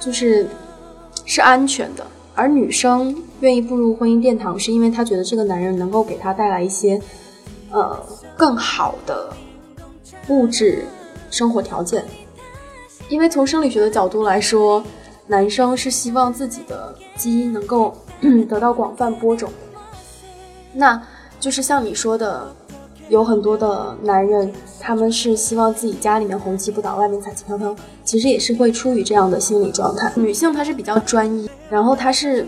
[0.00, 0.48] 就是
[1.24, 2.04] 是安全的，
[2.34, 7.00] 而女生愿意步入婚姻殿堂，是因为她觉得这个男人能够给她带来一些
[7.72, 8.06] 呃
[8.36, 9.32] 更好的
[10.28, 10.84] 物质
[11.30, 12.04] 生活条件。
[13.08, 14.82] 因为从生理学的角度来说，
[15.26, 17.96] 男生是希望自己的基因能够
[18.48, 19.50] 得到广泛播种，
[20.72, 21.02] 那
[21.40, 22.46] 就是像你说的。
[23.08, 30.10] 有很多的男人，他们是希望自己家里面红旗不倒，外面彩旗飘飘，其实也是会出于这样的心理状态。
[30.14, 32.46] 女性她是比较专一，然后她是，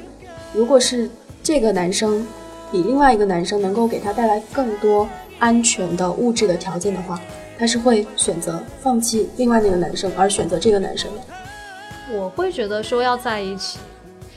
[0.54, 1.10] 如果是
[1.42, 2.26] 这个男生
[2.70, 7.20] 比另外一个男生能够给他带来更多安全的物质的条件的话，
[7.58, 12.16] 他是会选择放弃另外那个男生，而选择这个男生的。
[12.16, 13.78] 我会觉得说要在一起。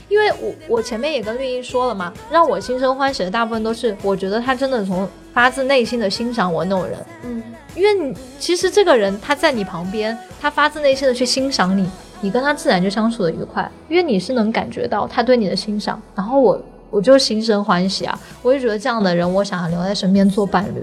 [0.10, 7.44] 因为我我前面也跟绿茵说了嘛，让我心生欢喜的大部分都是我觉得他真的从发自内心的欣赏我那种人，嗯，
[7.76, 11.90] 因为你其实这个人他在你旁边，他发自内心的去欣赏你，
[12.22, 16.58] 你跟他自然就相处的愉快，因为你是能感觉到他对你的欣赏，然后我
[16.98, 20.82] 我就心生欢喜啊，我就觉得这样的人我想要留在身边做伴侣，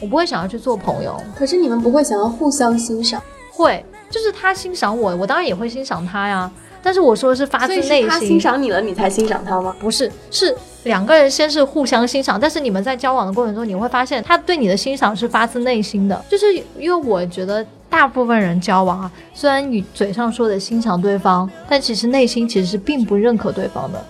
[0.00, 1.16] 我不会想要去做朋友。
[1.36, 3.22] 可是你们不会想要互相欣赏？
[3.52, 6.50] 会，就是他欣赏我，我当然也会欣赏他呀。
[6.82, 9.72] 但是我说的是发自内心，他欣赏你了，你才欣赏他吗？
[9.78, 16.24] 不是，是两个人先是互相欣赏，但是你们在交往的过程中，你会发现他对你的欣赏是发自内心的。
[16.28, 24.04] 就是因为我觉得大部分人交往啊，虽然你嘴上说的欣赏对方，但其实内心其实是并不认可对方的。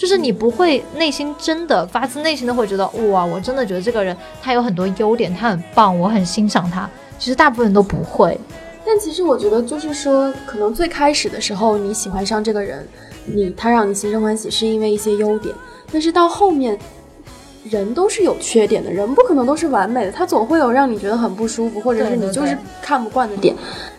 [0.00, 6.88] 就是你不会内心真的发自内心的会觉得哇，我真的觉得这个人他有很多优点，他很棒，我很欣赏他。
[7.18, 8.40] 其实大部分人都不会。
[8.82, 12.88] 但其实我觉得，就是说，可能最开始的时候，你喜欢上这个人，
[13.26, 15.54] 你他让你心生欢喜，是因为一些优点。
[15.92, 16.78] 但是到后面，
[17.64, 23.54] 人都是有缺点的，人不可能都是完美的，他总会有让你觉得很不舒服，或者是你就是看不惯的点。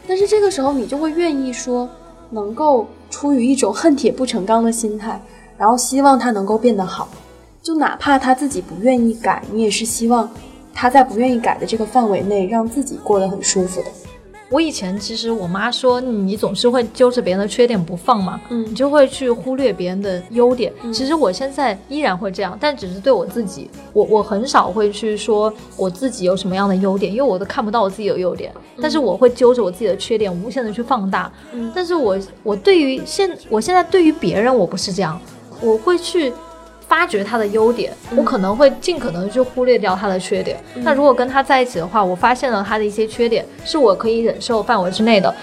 [0.07, 1.87] 但是这个时候，你就会愿意说，
[2.31, 5.21] 能够出于一种恨铁不成钢的心态，
[5.61, 7.07] 然后希望他能够变得好，
[7.61, 10.27] 就哪怕他自己不愿意改，你也是希望
[10.73, 13.87] 他在不愿意改的这个范围内，让自己过得很舒服的。
[14.49, 20.73] 我以前其实我妈说你总是会揪着别人的缺点不放嘛，嗯，你就会去忽略别人的优点。
[20.91, 28.51] 其实我现在依然会这样，但只是对我自己，我我很少会去说我自己有什么样的优点，因为我都看不到我自己有优点。
[28.81, 31.31] 但是我会揪着我自己的缺点无限的去放大。
[31.53, 35.17] 嗯，但是我我对于现我现在对于别人我不是这样，
[35.61, 36.33] 我会去。
[36.87, 40.61] 发掘他的优点，我可能会尽可能去忽略掉他的缺点。
[40.75, 45.33] 那如果跟他在一起的话，我发现了他的一些缺点，是我可以忍受范围之内的。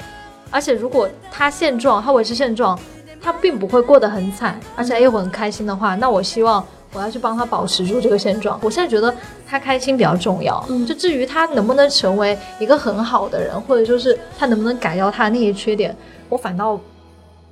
[0.51, 2.79] 而且如果他现状，他维持现状，
[3.19, 8.61] 他并不会过得很惨，而且又很开心的话，那我希望我要去帮他保持住这个现状。
[8.63, 9.15] 我现在觉得
[9.47, 10.63] 他开心比较重要。
[10.87, 15.97] 就至于他能不能成为一个很好的人，或者说是他能不能改掉他的那些缺点，
[16.29, 16.79] 我反倒。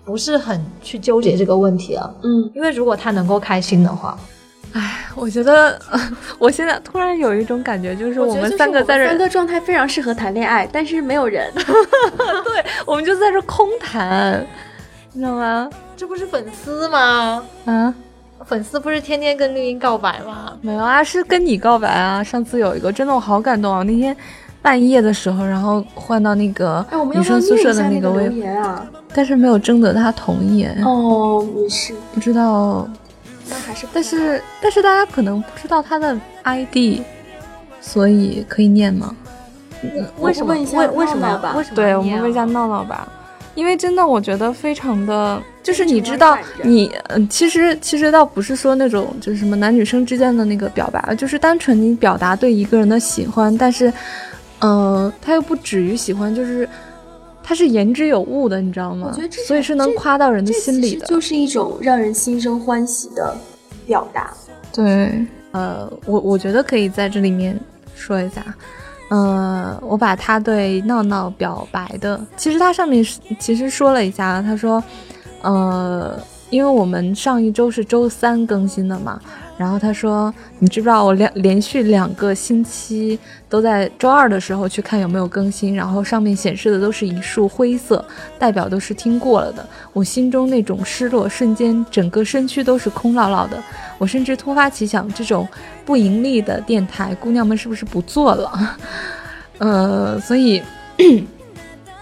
[0.06, 4.16] 不是很去纠结这个问题了，嗯，因为如果他能够开心的话，
[4.72, 5.76] 哎，我觉得
[6.38, 14.46] 我现在突然有一种感觉，就是我们三个在这，三个状态非常适合谈恋爱，但是没有人， 对，我们就在这空谈，
[15.12, 15.68] 你知道吗？
[15.96, 17.42] 这不是粉丝吗？
[17.64, 17.92] 啊，
[18.44, 20.56] 粉丝不是天天跟绿茵告白吗？
[20.60, 22.22] 没有啊，是跟你告白啊。
[22.22, 24.16] 上次有一个真的我好感动啊，那天。
[24.62, 30.66] 半夜的时候，然后换到那个女生宿舍的那个位，啊，但是没有征得他同意。
[30.84, 32.88] 哦，没事，不知道。
[33.48, 37.00] 那还是，但是但是大家可能不知道他的 ID，
[37.80, 39.14] 所以可以念吗？
[40.18, 40.52] 为什么？
[40.52, 41.54] 为为什么？
[41.54, 41.76] 为什么？
[41.76, 43.06] 对我们问一下闹闹吧，
[43.54, 53.92] 因为真的我觉得非常的，就是你知道，你嗯，其实其实倒不是说那种就是什么男女生之间的那个表白，就是单纯你表达对一个人的喜欢，但是。
[54.60, 56.68] 嗯，他又不止于喜欢，就是
[57.42, 59.08] 他是言之有物的，你知道吗？
[59.10, 63.36] 我觉得这所以是能夸到人的心里的，就是一种让人心生欢喜的
[63.86, 64.32] 表达。
[64.72, 67.58] 对，呃，我我觉得可以在这里面
[67.94, 68.42] 说一下，
[69.10, 74.82] 呃，我把他对闹闹表白的，其实他上面是其实说了一下，他说，
[75.42, 76.18] 呃，
[76.50, 79.20] 因为我们上一周是周三更新的嘛。
[79.58, 88.04] 然后他说：“你知不知道我两连续两个星期都在周二的时候去看有没有更新，然后上面显示的都是一束灰色，
[88.38, 89.66] 代表都是听过了的。
[89.94, 93.56] 我心中那种失落瞬间，整个身躯都是空落落的。
[93.96, 95.48] 我甚至突发奇想，这种
[95.86, 98.76] 不盈利的电台，姑娘们是不是不做了？
[99.56, 100.62] 呃，所以。”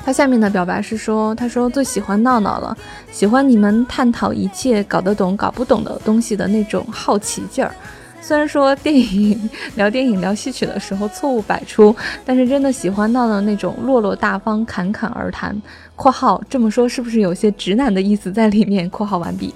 [0.05, 2.77] 他下面的表白是说：“他说最喜欢闹闹了，
[3.11, 7.75] 喜欢你们探讨一切搞得懂、搞不懂的东西的那种好奇劲儿。
[8.21, 15.59] 虽然说电影聊电影聊戏曲的时候错误百出，但是真的喜欢闹闹那种落落大方、侃侃而谈。
[15.97, 19.55] （括号这么说是不是有些直男的意思在里面？）（括号完毕。）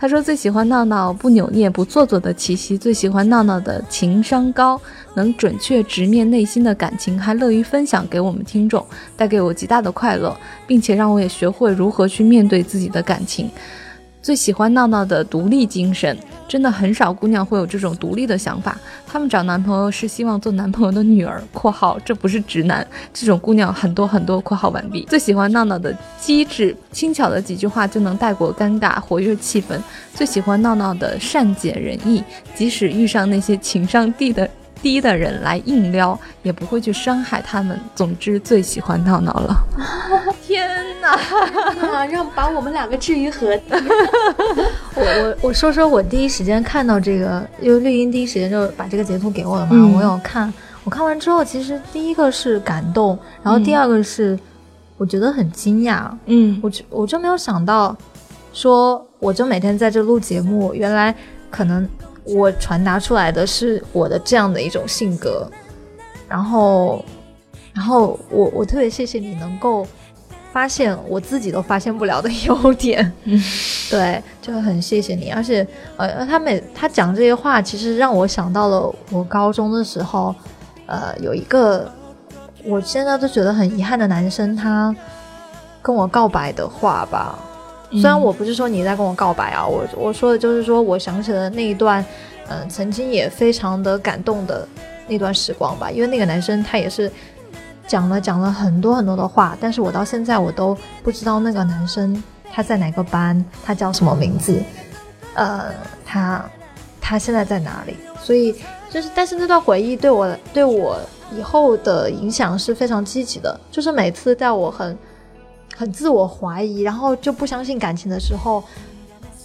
[0.00, 4.80] 他说最喜欢闹闹不扭捏不做作的气息，最喜欢闹闹的情商高，
[5.14, 13.50] 能准确直面内心的感情，还乐于分享给我们听众，带给我极大的快乐，并且让我也学会如何去面对自己的感情。
[14.28, 16.14] 最喜欢闹闹的独立精神。
[16.46, 22.86] 真的很少姑娘会有这种独立的想法，她们找男朋友是希望做男朋友的女儿（括号这不是直男）。
[23.12, 29.78] 这种姑娘很多很多（括号完毕 ）。最喜欢闹闹的机智轻巧的几句话就能带过尴尬，活跃气氛。
[30.14, 32.22] 最喜欢闹闹的善解人意，
[32.54, 34.48] 即使遇上那些情商低的
[34.82, 37.78] 低的人来硬撩，也不会去伤害他们。
[37.94, 39.56] 总之，最喜欢闹闹了。
[40.46, 40.68] 天
[41.00, 41.10] 哪！
[41.92, 43.76] 啊，让把我们两个置于何地？
[44.94, 49.90] 我我我说说我第一时间看到这个，因为绿茵第一时间就把这个截图给我了嘛。
[49.96, 50.52] 我有看，
[50.84, 54.38] 我看完之后，其实第一个是感动，然后第二个是
[54.96, 56.10] 我觉得很惊讶。
[56.26, 57.96] 嗯，我就我就没有想到，
[58.52, 61.14] 说我就每天在这录节目，原来
[61.50, 61.86] 可能
[62.34, 65.50] 我传达出来的是我的这样的一种性格，
[66.28, 67.04] 然后。
[67.74, 69.86] 然后我我特别谢谢你能够
[70.52, 73.12] 发现我自己都发现不了的优点，
[73.88, 75.30] 对，就很谢谢你。
[75.30, 75.64] 而且
[75.96, 80.34] 呃，他每他讲这些话，其实让我想到了我高中的时候，
[80.86, 81.88] 呃，有一个
[82.64, 84.92] 我现在都觉得很遗憾的男生，他
[85.80, 87.38] 跟我告白的话吧。
[87.92, 92.04] 虽然我不是说你在跟我告白啊，我我说的就是说我想起了那一段，
[92.48, 94.66] 嗯，曾经也非常的感动的
[95.06, 95.90] 那段时光吧。
[95.90, 97.10] 因为那个男生他也是。
[97.86, 102.22] 讲了讲了很多很多的话，但是我到现在我都不知道那个男生
[102.52, 104.60] 他在哪个班，他叫什么名字，
[105.32, 105.72] 呃，
[106.04, 106.44] 他
[107.00, 107.96] 他现在在哪里？
[108.22, 108.54] 所以
[108.90, 111.00] 就是，但是那段回忆对我对我
[111.34, 113.58] 以后的影响是非常积极的。
[113.70, 114.94] 就是每次在我很
[115.78, 118.62] 很自我怀疑，然后就不相信感情的时候，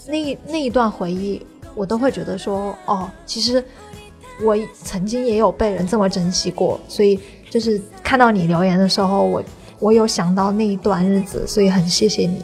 [0.07, 1.39] 那那一段回忆，
[1.75, 3.63] 我都会觉得说，哦，其实
[4.43, 7.19] 我曾经也有被人这么珍惜过，所以。
[7.53, 9.43] 就是看到你留言的时候，我
[9.77, 12.43] 我有想到那一段日子，所以很谢谢你。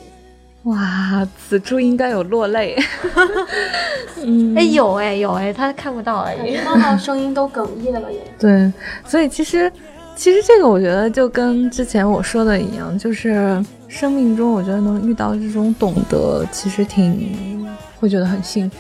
[0.65, 2.77] 哇，此处应该有落泪。
[4.23, 6.57] 嗯，哎有哎有哎，他看不到而已。
[6.57, 8.19] 闹闹声音都哽咽了耶。
[8.37, 8.71] 对，
[9.03, 9.71] 所以其实
[10.15, 17.67] 其实这个我觉得就跟之前我说的一样，就是生命中我觉得能遇到这种懂得，其实挺
[17.99, 18.77] 会觉得很幸福。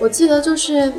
[0.00, 0.92] 我记得就是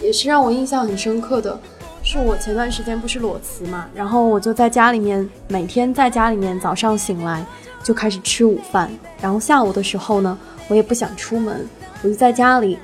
[0.00, 1.58] 也是让我印象很深刻的。
[2.04, 7.46] 是我前段时间不是裸辞嘛，然后我就在家里面，每天在家里面，早上醒来
[7.84, 8.90] 就开始吃午饭，
[9.20, 11.64] 然后下午的时候呢，我也不想出门，
[12.02, 12.76] 我就在家里，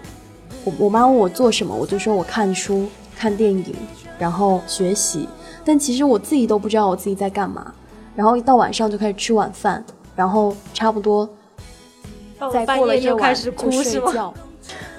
[0.62, 3.74] 我我妈问我做什么，我就说我看书、看电影，
[4.20, 5.28] 然后学习，
[5.64, 7.74] 但其实我自己都不知道我自己在干嘛，
[8.18, 9.84] 然后一到晚上就开始吃晚饭，
[10.16, 11.28] 然后差不多
[12.52, 14.34] 再过了一晚就睡觉，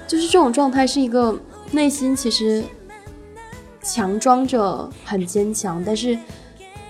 [0.08, 1.38] 就是这种状态是一个
[1.70, 2.64] 内心其实。
[3.82, 6.16] 强装着很坚强，但是，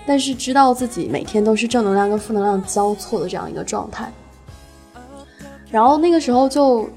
[0.05, 4.11] 但是知道自己每天都是正能量跟负能量交错的这样一个状态。
[5.71, 6.89] 然后那个时候就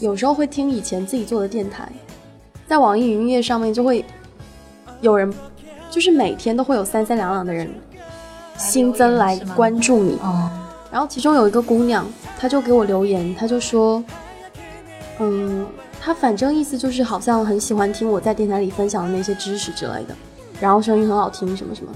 [0.00, 1.86] 有时候会听以前自己做的电台，
[2.66, 4.02] 在网易云音乐上面就会
[5.02, 5.32] 有人，
[5.90, 7.70] 就是每天都会有三三两两的人
[8.56, 10.18] 新增来关注你。
[10.90, 12.06] 然后其中有一个姑娘，
[12.38, 14.02] 她就给我留言，她就说，
[15.18, 15.66] 嗯。
[16.06, 20.14] 她反正意思就是好像很喜欢听我在电台里分享的那些知识之类的，
[20.60, 21.90] 然后声音很好听什么什么。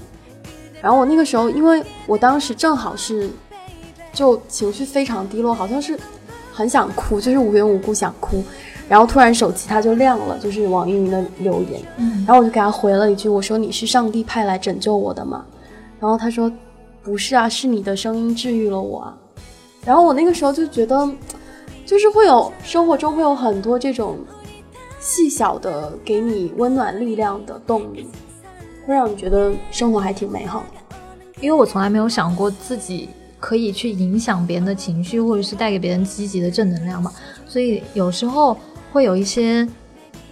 [0.81, 3.29] 然后我那个时候，因为我当时正好是
[4.11, 5.95] 就情绪非常低落，好像是
[6.51, 8.43] 很想哭，就是无缘无故想哭。
[8.87, 11.79] 然后突然手机它就亮了，就是网易云的留言。
[11.97, 12.25] 嗯。
[12.25, 15.45] 然后我就给他回了一句，我说你是上帝派来拯救我的吗？
[15.99, 16.51] 然后他说
[17.03, 19.17] 不是啊，是你的声音治愈了我啊。
[19.85, 21.09] 然后我那个时候就觉得。
[21.85, 24.19] 就是会有生活中会有很多这种
[24.99, 28.07] 细小的给你温暖力量的动力，
[28.85, 30.97] 会让你觉得生活还挺美好的。
[31.41, 37.11] 因为我从来没有想过自己可以去影响别人的情绪，或者是带给别人积极的正能量嘛，
[37.47, 38.55] 所以有时候
[38.91, 39.67] 会有一些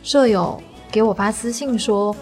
[0.04, 0.62] 舍友
[0.92, 2.16] 给我发私信说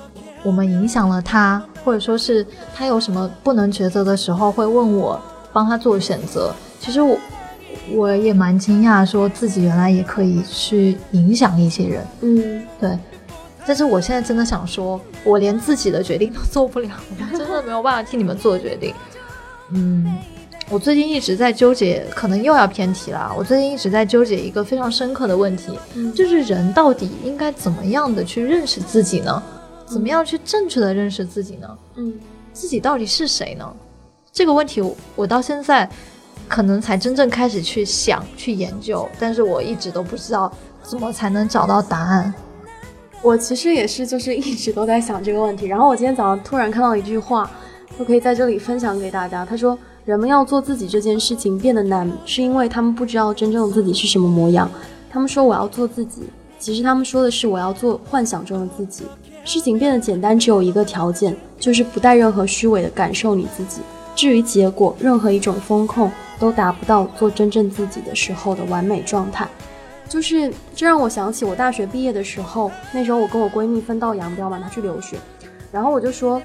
[0.43, 5.22] 我们影响了他，或者说是他有什么不能抉择的时候，会问我
[5.54, 6.52] 帮他做选择。
[6.80, 7.18] 其实我
[7.94, 12.08] 我也蛮惊讶，说自己原来也可以去影响一些人。
[12.22, 12.98] 嗯，对。
[13.68, 16.90] 但是我现在真的想说，我连自己的决定都做不了，
[17.32, 18.94] 我真的没有办法替你们做决定。
[19.72, 20.18] 嗯，
[20.70, 23.34] 我最近一直在纠结，可能又要偏题了。
[23.36, 25.72] 我最近一直在纠结一个非常深刻的问题，
[26.14, 29.42] 就是人到底应该怎么样的去认识自己呢？
[29.86, 31.78] 怎么样去正确的认识自己呢？
[31.96, 32.14] 嗯，
[32.52, 33.74] 自己到底是谁呢？
[34.32, 34.82] 这个问题
[35.16, 35.90] 我到现在
[36.48, 40.52] 可能才真正开始去想、去研究，但是我一直都不知道
[40.84, 42.34] 怎么才能找到答案。
[43.22, 45.66] 我其实也是，就是一直都在想这个问题。
[45.66, 47.50] 然后我今天早上突然看到一句话，
[47.98, 49.46] 我可以在这里分享给大家。
[49.46, 54.70] 他说：“人们要做自己这件事情变得难，是因为他们不知道真正的自己是什么模样。
[55.10, 56.24] 他们说我要做自己，
[56.60, 59.06] 其实他们说的是我要做幻想中的自己。
[59.46, 63.80] 事情变得简单，只有一个条件，就是不带任何虚伪的感受你自己。
[64.16, 69.48] 至于结果，任何一种风控都达不到做真正自己的时候的完美状态。”
[70.08, 75.18] 就是这让我想起我大学毕业的时候，那时候我跟我闺蜜分道扬镳嘛，她去留学，
[75.72, 76.41] 然后我就说，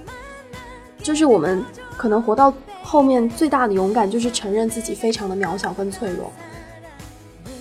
[1.03, 1.63] 就是我们
[1.97, 6.33] 可能活到后面最大的勇敢就是承认自己非常的渺小跟脆弱。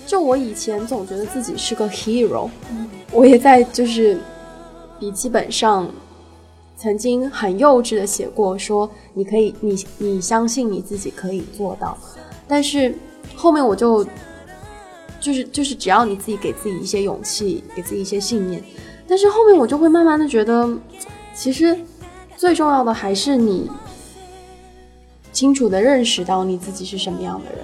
[0.06, 2.48] 就我以前总觉得自己是个 hero，
[3.12, 4.18] 我也在就是
[5.00, 5.90] 笔记本上
[6.76, 11.98] 曾经很幼稚的写过，说你可以，你你相信你自己可以做到，
[12.46, 12.94] 但是
[13.34, 14.06] 后面我就。
[15.22, 18.64] 就是就是，只要你自己给自己一些勇气，给自己一些信念，
[19.06, 20.66] 但是后面我就会慢慢的觉得，
[21.34, 21.78] 其实
[22.38, 23.70] 最重要的还是你
[25.30, 27.58] 清楚的认识到你自己是什么样的人，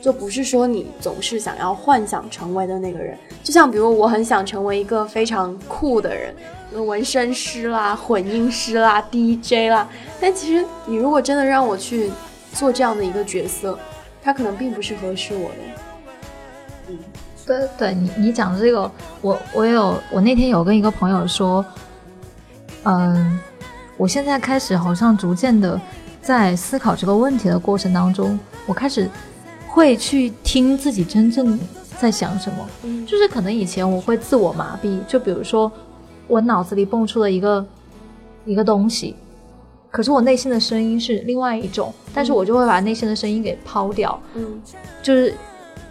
[0.00, 3.16] 就不是说你总是想要幻想成为的那个人。
[3.42, 6.34] 就像比如我很想成为一个非常酷的人，
[6.86, 9.88] 纹身师啦、混音师啦、DJ 啦，
[10.20, 12.10] 但其实你如果真的让我去
[12.52, 13.78] 做这样的一个角色，
[14.22, 16.94] 他可能并不是合适我的。
[17.46, 18.90] 对对，你你讲的这个，
[19.20, 21.64] 我我有，我那天有跟一个朋友说，
[22.84, 23.40] 嗯，
[23.96, 25.80] 我现在开始好像逐渐的
[26.22, 29.08] 在思考这个问题的过程当中，我开始
[29.72, 31.58] 会去听自己真正
[31.98, 35.70] 在想什么，就是可能以前我会自我麻痹，就比如说
[36.26, 37.64] 我脑子里蹦出了一个
[38.44, 39.14] 一个东西，
[39.90, 44.60] 可是我内心的声音是另外一种，但是我就会把内心的声音给抛掉，嗯，
[45.02, 45.34] 就是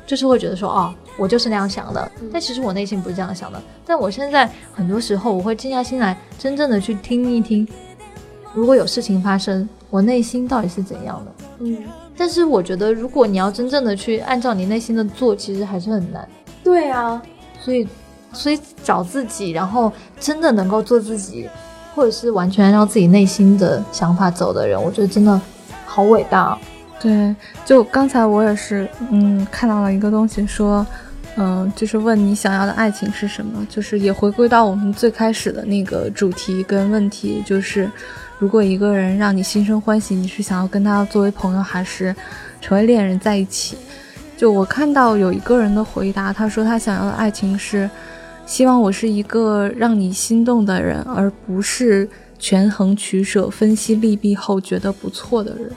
[0.05, 0.93] 就是会觉得说，哦。
[1.17, 3.61] 我就是那样想的，但其实我内心不是这样想的。
[3.85, 7.67] 但我现在很多时候，我会静下心来，真正的去听一听，
[8.53, 11.31] 如果有事情发生，我内心到底是怎样的？
[11.59, 11.77] 嗯。
[12.19, 16.27] 但是我觉得，如果你要真正的去按照你内心的做，其实还是很难。
[16.61, 17.21] 对啊，
[17.61, 17.87] 所以，
[18.33, 19.89] 所以找自己，然后
[20.19, 21.49] 真的能够做自己，
[21.95, 25.39] 或者是完全按照自己内心的想法走的人，我觉得真的
[25.85, 26.57] 好伟大。
[26.99, 30.85] 对，就刚才我也是，嗯，看到了一个东西说。
[31.41, 33.65] 嗯，就是问你想要的爱情是什么？
[33.69, 37.89] 就是也回归到我们最开始的那个主题跟问题，就是
[38.39, 42.15] 如果一个人让你心生欢喜，你是想要跟他作为朋友，还是
[42.61, 43.77] 成为恋人在一起？
[44.37, 47.89] 就我看到有一个人的回答，他说他想要的爱情是
[48.45, 52.09] 希望我是一个让你心动的人，而不是
[52.39, 55.69] 权衡取舍、分析利弊后觉得不错的人。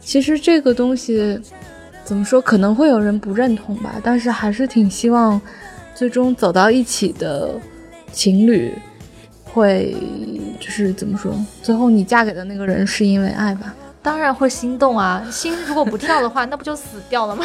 [0.00, 1.40] 其实这个东西。
[2.02, 2.40] 怎么说？
[2.40, 5.40] 可能会有人不认同吧，但是还是挺希望，
[5.94, 7.50] 最终走到一起的
[8.10, 8.74] 情侣，
[9.52, 9.96] 会
[10.60, 11.32] 就是怎么说？
[11.62, 13.74] 最后你嫁给的那个人是因为爱吧？
[14.02, 15.22] 当然会心动啊！
[15.30, 17.44] 心如果不跳的话，那不就死掉了吗？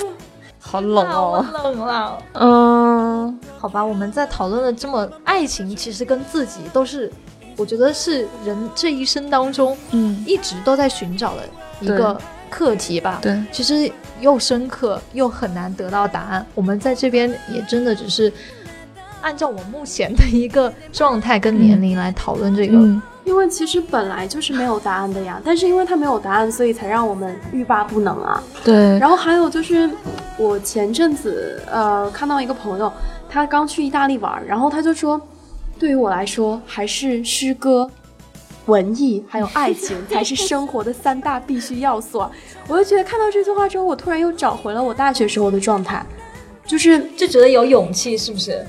[0.58, 2.18] 好冷哦，冷了。
[2.34, 7.10] 嗯，好吧，我们在讨论的这么爱情，其实跟自己都是，
[7.56, 11.42] 我觉得是人这一生当中，嗯，一直都在寻找的
[11.80, 12.18] 一个。
[12.48, 13.90] 课题吧，对，其实
[14.20, 16.46] 又深刻又很难得到答案。
[16.54, 18.32] 我们在这边也真的只是
[19.26, 22.78] 按照我目前的一个状态跟年龄来讨论这个，
[23.24, 25.42] 因为其实本来就是没有答案的呀。
[25.44, 28.40] 但是因为它没有答案，所以才让我们欲罢不能啊。
[28.62, 28.96] 对。
[29.00, 29.90] 然后还有就是，
[30.38, 32.92] 我前阵子呃看到一个朋友，
[33.28, 35.20] 他刚去意大利玩，然后他就说，
[35.76, 37.90] 对于我来说还是诗歌。
[38.66, 42.24] 文艺还有爱情才是生活的三大必须要素。
[42.68, 46.04] 我就觉得看到这句话之后，我突然又找回了我大学时候的状态，
[46.64, 48.64] 就是就觉得有勇气，是不是？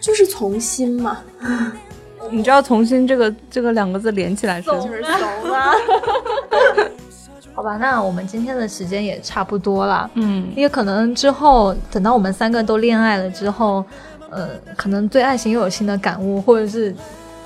[0.00, 1.18] 就是从心嘛。
[2.30, 5.72] 你知道从心这个这个两个字连起来是就是怂啊。
[7.54, 10.08] 好吧，那我们今天的时间也差不多了。
[10.14, 13.84] 嗯也可能之后等到我们三个都恋爱了之后，
[14.30, 16.94] 呃，可能对爱情又有新的感悟，或者是，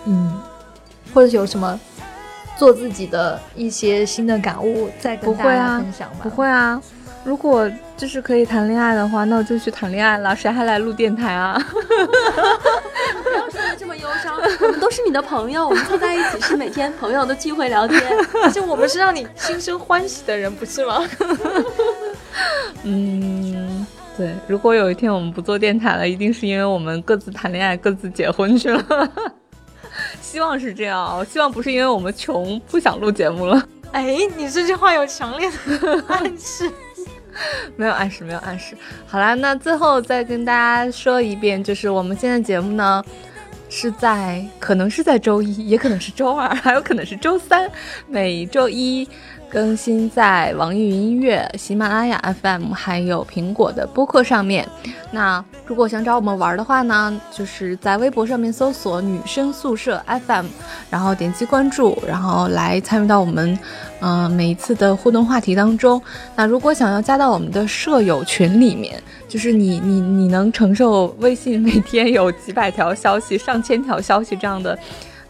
[0.04, 0.38] 嗯，
[1.14, 1.80] 或者是有什么
[2.58, 6.16] 做自己的一些新的感悟，再跟大家不会啊分享吧。
[6.24, 6.82] 不会啊。
[7.24, 7.70] 如果
[8.02, 11.56] 就是可以谈恋爱的话，那我就去谈恋爱了，谁还来录电台啊？
[11.70, 18.02] 不要说的这么忧伤，我们都是你的朋友，我们坐在一起是每天朋友的聚会聊天。
[18.52, 21.00] 就我们是让你心生欢喜的人，不是吗？
[22.82, 23.86] 嗯，
[24.16, 24.34] 对。
[24.48, 29.08] 如果有一天我们不做电台了，一定是因为我们各自谈恋爱、各自结婚去了。
[30.20, 33.64] 希望是这样，我希望不是因为我们穷不想录节目了。
[33.92, 35.48] 哎，你这句话有强烈
[35.78, 36.68] 的暗示。
[37.76, 38.76] 没有暗示，没有暗示。
[39.06, 43.04] 好啦，那最后再跟大家说一遍，就是我们现在节目呢，
[43.68, 47.70] 是在可能是在周一，也可能是周二， 还有可能是周三，
[48.06, 49.08] 每周一
[49.52, 54.66] 更新在网易云音乐、喜马拉雅 FM 还有苹果的播客上面。
[55.10, 60.46] 那如果想找我们玩的话呢，就是在微博上面搜索“女生宿舍 FM”，
[60.88, 63.58] 然后点击关注，然后来参与到我们
[64.00, 66.00] 嗯、每一次的互动话题当中。
[66.34, 74.76] 那如果想要加到我们的舍友群里面，就是你你你能承受微信每天有几百条消息、上千条消息这样的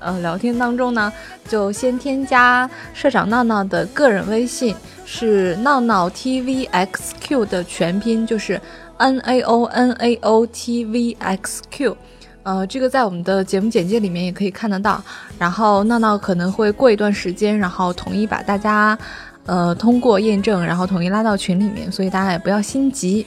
[0.02, 1.12] 呃聊天当中呢，
[1.48, 4.74] 就先添加社长闹闹的个人微信，
[5.04, 8.60] 是闹闹 TVXQ 的全拼，就是
[8.98, 11.96] N A O N A O T V X Q。
[12.44, 15.00] 呃，这个在我们的节目简介里面也可以看得到。
[15.38, 18.98] 然后闹闹可能会过一段时间，然后统一把大家，
[19.46, 23.24] 呃，通过验证，然后统一拉到群里面，所以大家也不要心急。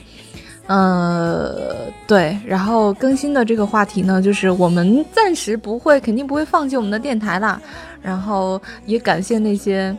[0.68, 7.62] 呃，对，然后更新的这个话题呢，就是我们暂时不会，肯定不会放弃我们的电台啦。
[8.02, 9.96] 然后也感谢那些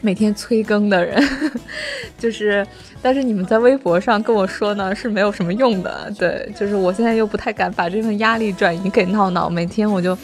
[0.00, 1.22] 每天催更的人，
[2.18, 2.66] 就是，
[3.02, 6.12] 但是你们在微博上跟我说呢是没有什么用的。
[6.18, 10.14] 对，就是我现在又不太敢把这份压力转移给闹闹，每天我就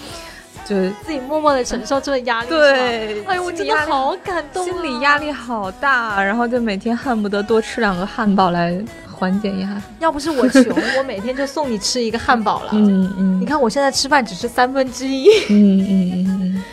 [0.66, 2.48] 就自己默默的承受这份压力。
[2.52, 8.78] 对哎呦，我真的好感动、啊，心理压力好大，然后就每天恨不得多吃两个汉堡来
[9.24, 9.80] 缓解一下。
[10.00, 10.62] 要不是我穷，
[10.98, 12.70] 我每天就送你吃一个汉堡了。
[12.72, 16.64] 嗯嗯，你看我现在吃饭只吃三分之一，嗯嗯嗯嗯。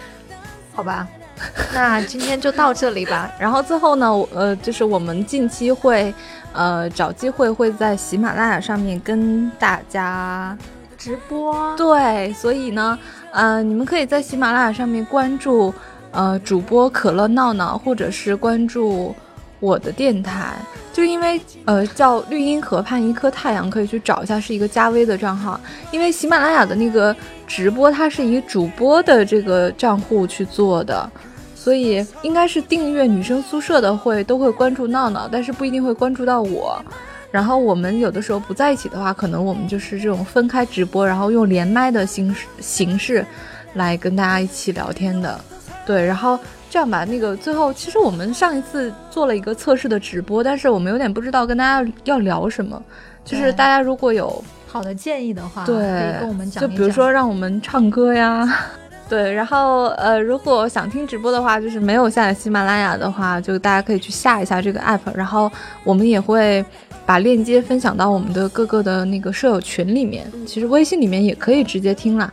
[0.73, 1.07] 好吧？
[1.73, 3.31] 那今天就到这里吧。
[3.39, 6.13] 然后最后呢，呃，就是我们近期会，
[6.51, 10.55] 呃，找机会会在喜马拉雅上面跟大家
[10.97, 12.99] 直播，对，所以呢，
[13.31, 15.73] 呃，你们可以在喜马拉雅上面关注
[16.11, 19.15] 呃主播可乐闹闹，或者是关注
[19.61, 20.55] 我的电台，
[20.91, 25.57] 就因为呃叫绿茵河畔一颗太阳，可以去找一下，是一个加微的账号。
[25.91, 27.15] 因为喜马拉雅的那个
[27.47, 31.09] 直播，它是以主播的这个账户去做的。
[31.55, 36.83] 所以应该是订阅女生宿舍的会都会关注闹闹，但是不一定会关注到我。
[37.29, 43.23] 然后我们有的时候不在一起的话，可能我们就是这种分开直播，然后用连麦的形式形式
[43.75, 45.39] 来跟大家一起聊天的。
[45.85, 46.37] 对，然后
[46.71, 52.81] 这样吧，那个最后其实我们上一次做了一个测试的直播，但是我们有点不知道跟大家要聊什么。
[53.25, 56.69] 就是大家如果有好的建议的话，对，可以跟我们讲一讲。
[56.69, 58.47] 就比如说让我们唱歌呀，
[59.09, 65.51] 对，然后呃，如果想听直播的话，就是没有下载喜马拉雅的话，就大家可以去下一下这个 app，然后
[65.83, 66.63] 我们也会
[67.05, 72.31] 把链接分享到我们的各个的那个舍友群里面，其实微信里面也可以直接听啦。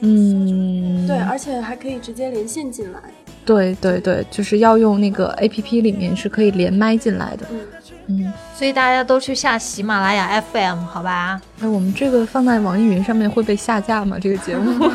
[0.00, 2.98] 嗯，对，而且还可以直接连线进来。
[3.44, 7.46] 对对对，就是要用那个 A P P 里面是可以连麦进来的。
[7.50, 7.60] 嗯，
[8.06, 11.40] 嗯，所以大家都去下喜马拉雅 FM 好吧？
[11.58, 14.16] 那我们这个放在网易云上面会被下架吗？
[14.20, 14.72] 这个节目？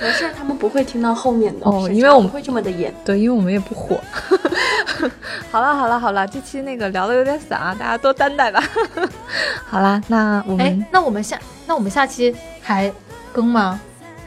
[0.00, 1.66] 没事，他们不会听到后面的。
[1.66, 2.92] 哦因为我们不会这么的严。
[3.04, 3.98] 对，因为我们也不火。
[5.50, 8.62] 好了好了好了，这期那个聊的有点散啊，大家多担待吧。
[9.66, 12.92] 好啦，那我哎们，那我们下那我们下期还
[13.32, 13.80] 更吗？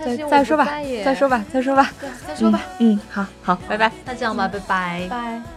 [0.04, 0.66] 再再说吧
[1.04, 1.92] 再说吧，再说吧，
[2.28, 2.62] 再说吧。
[2.80, 2.94] 嗯。
[2.96, 3.92] 嗯，好好，拜拜。
[4.06, 5.08] 那这样吧，拜拜。
[5.10, 5.57] 拜。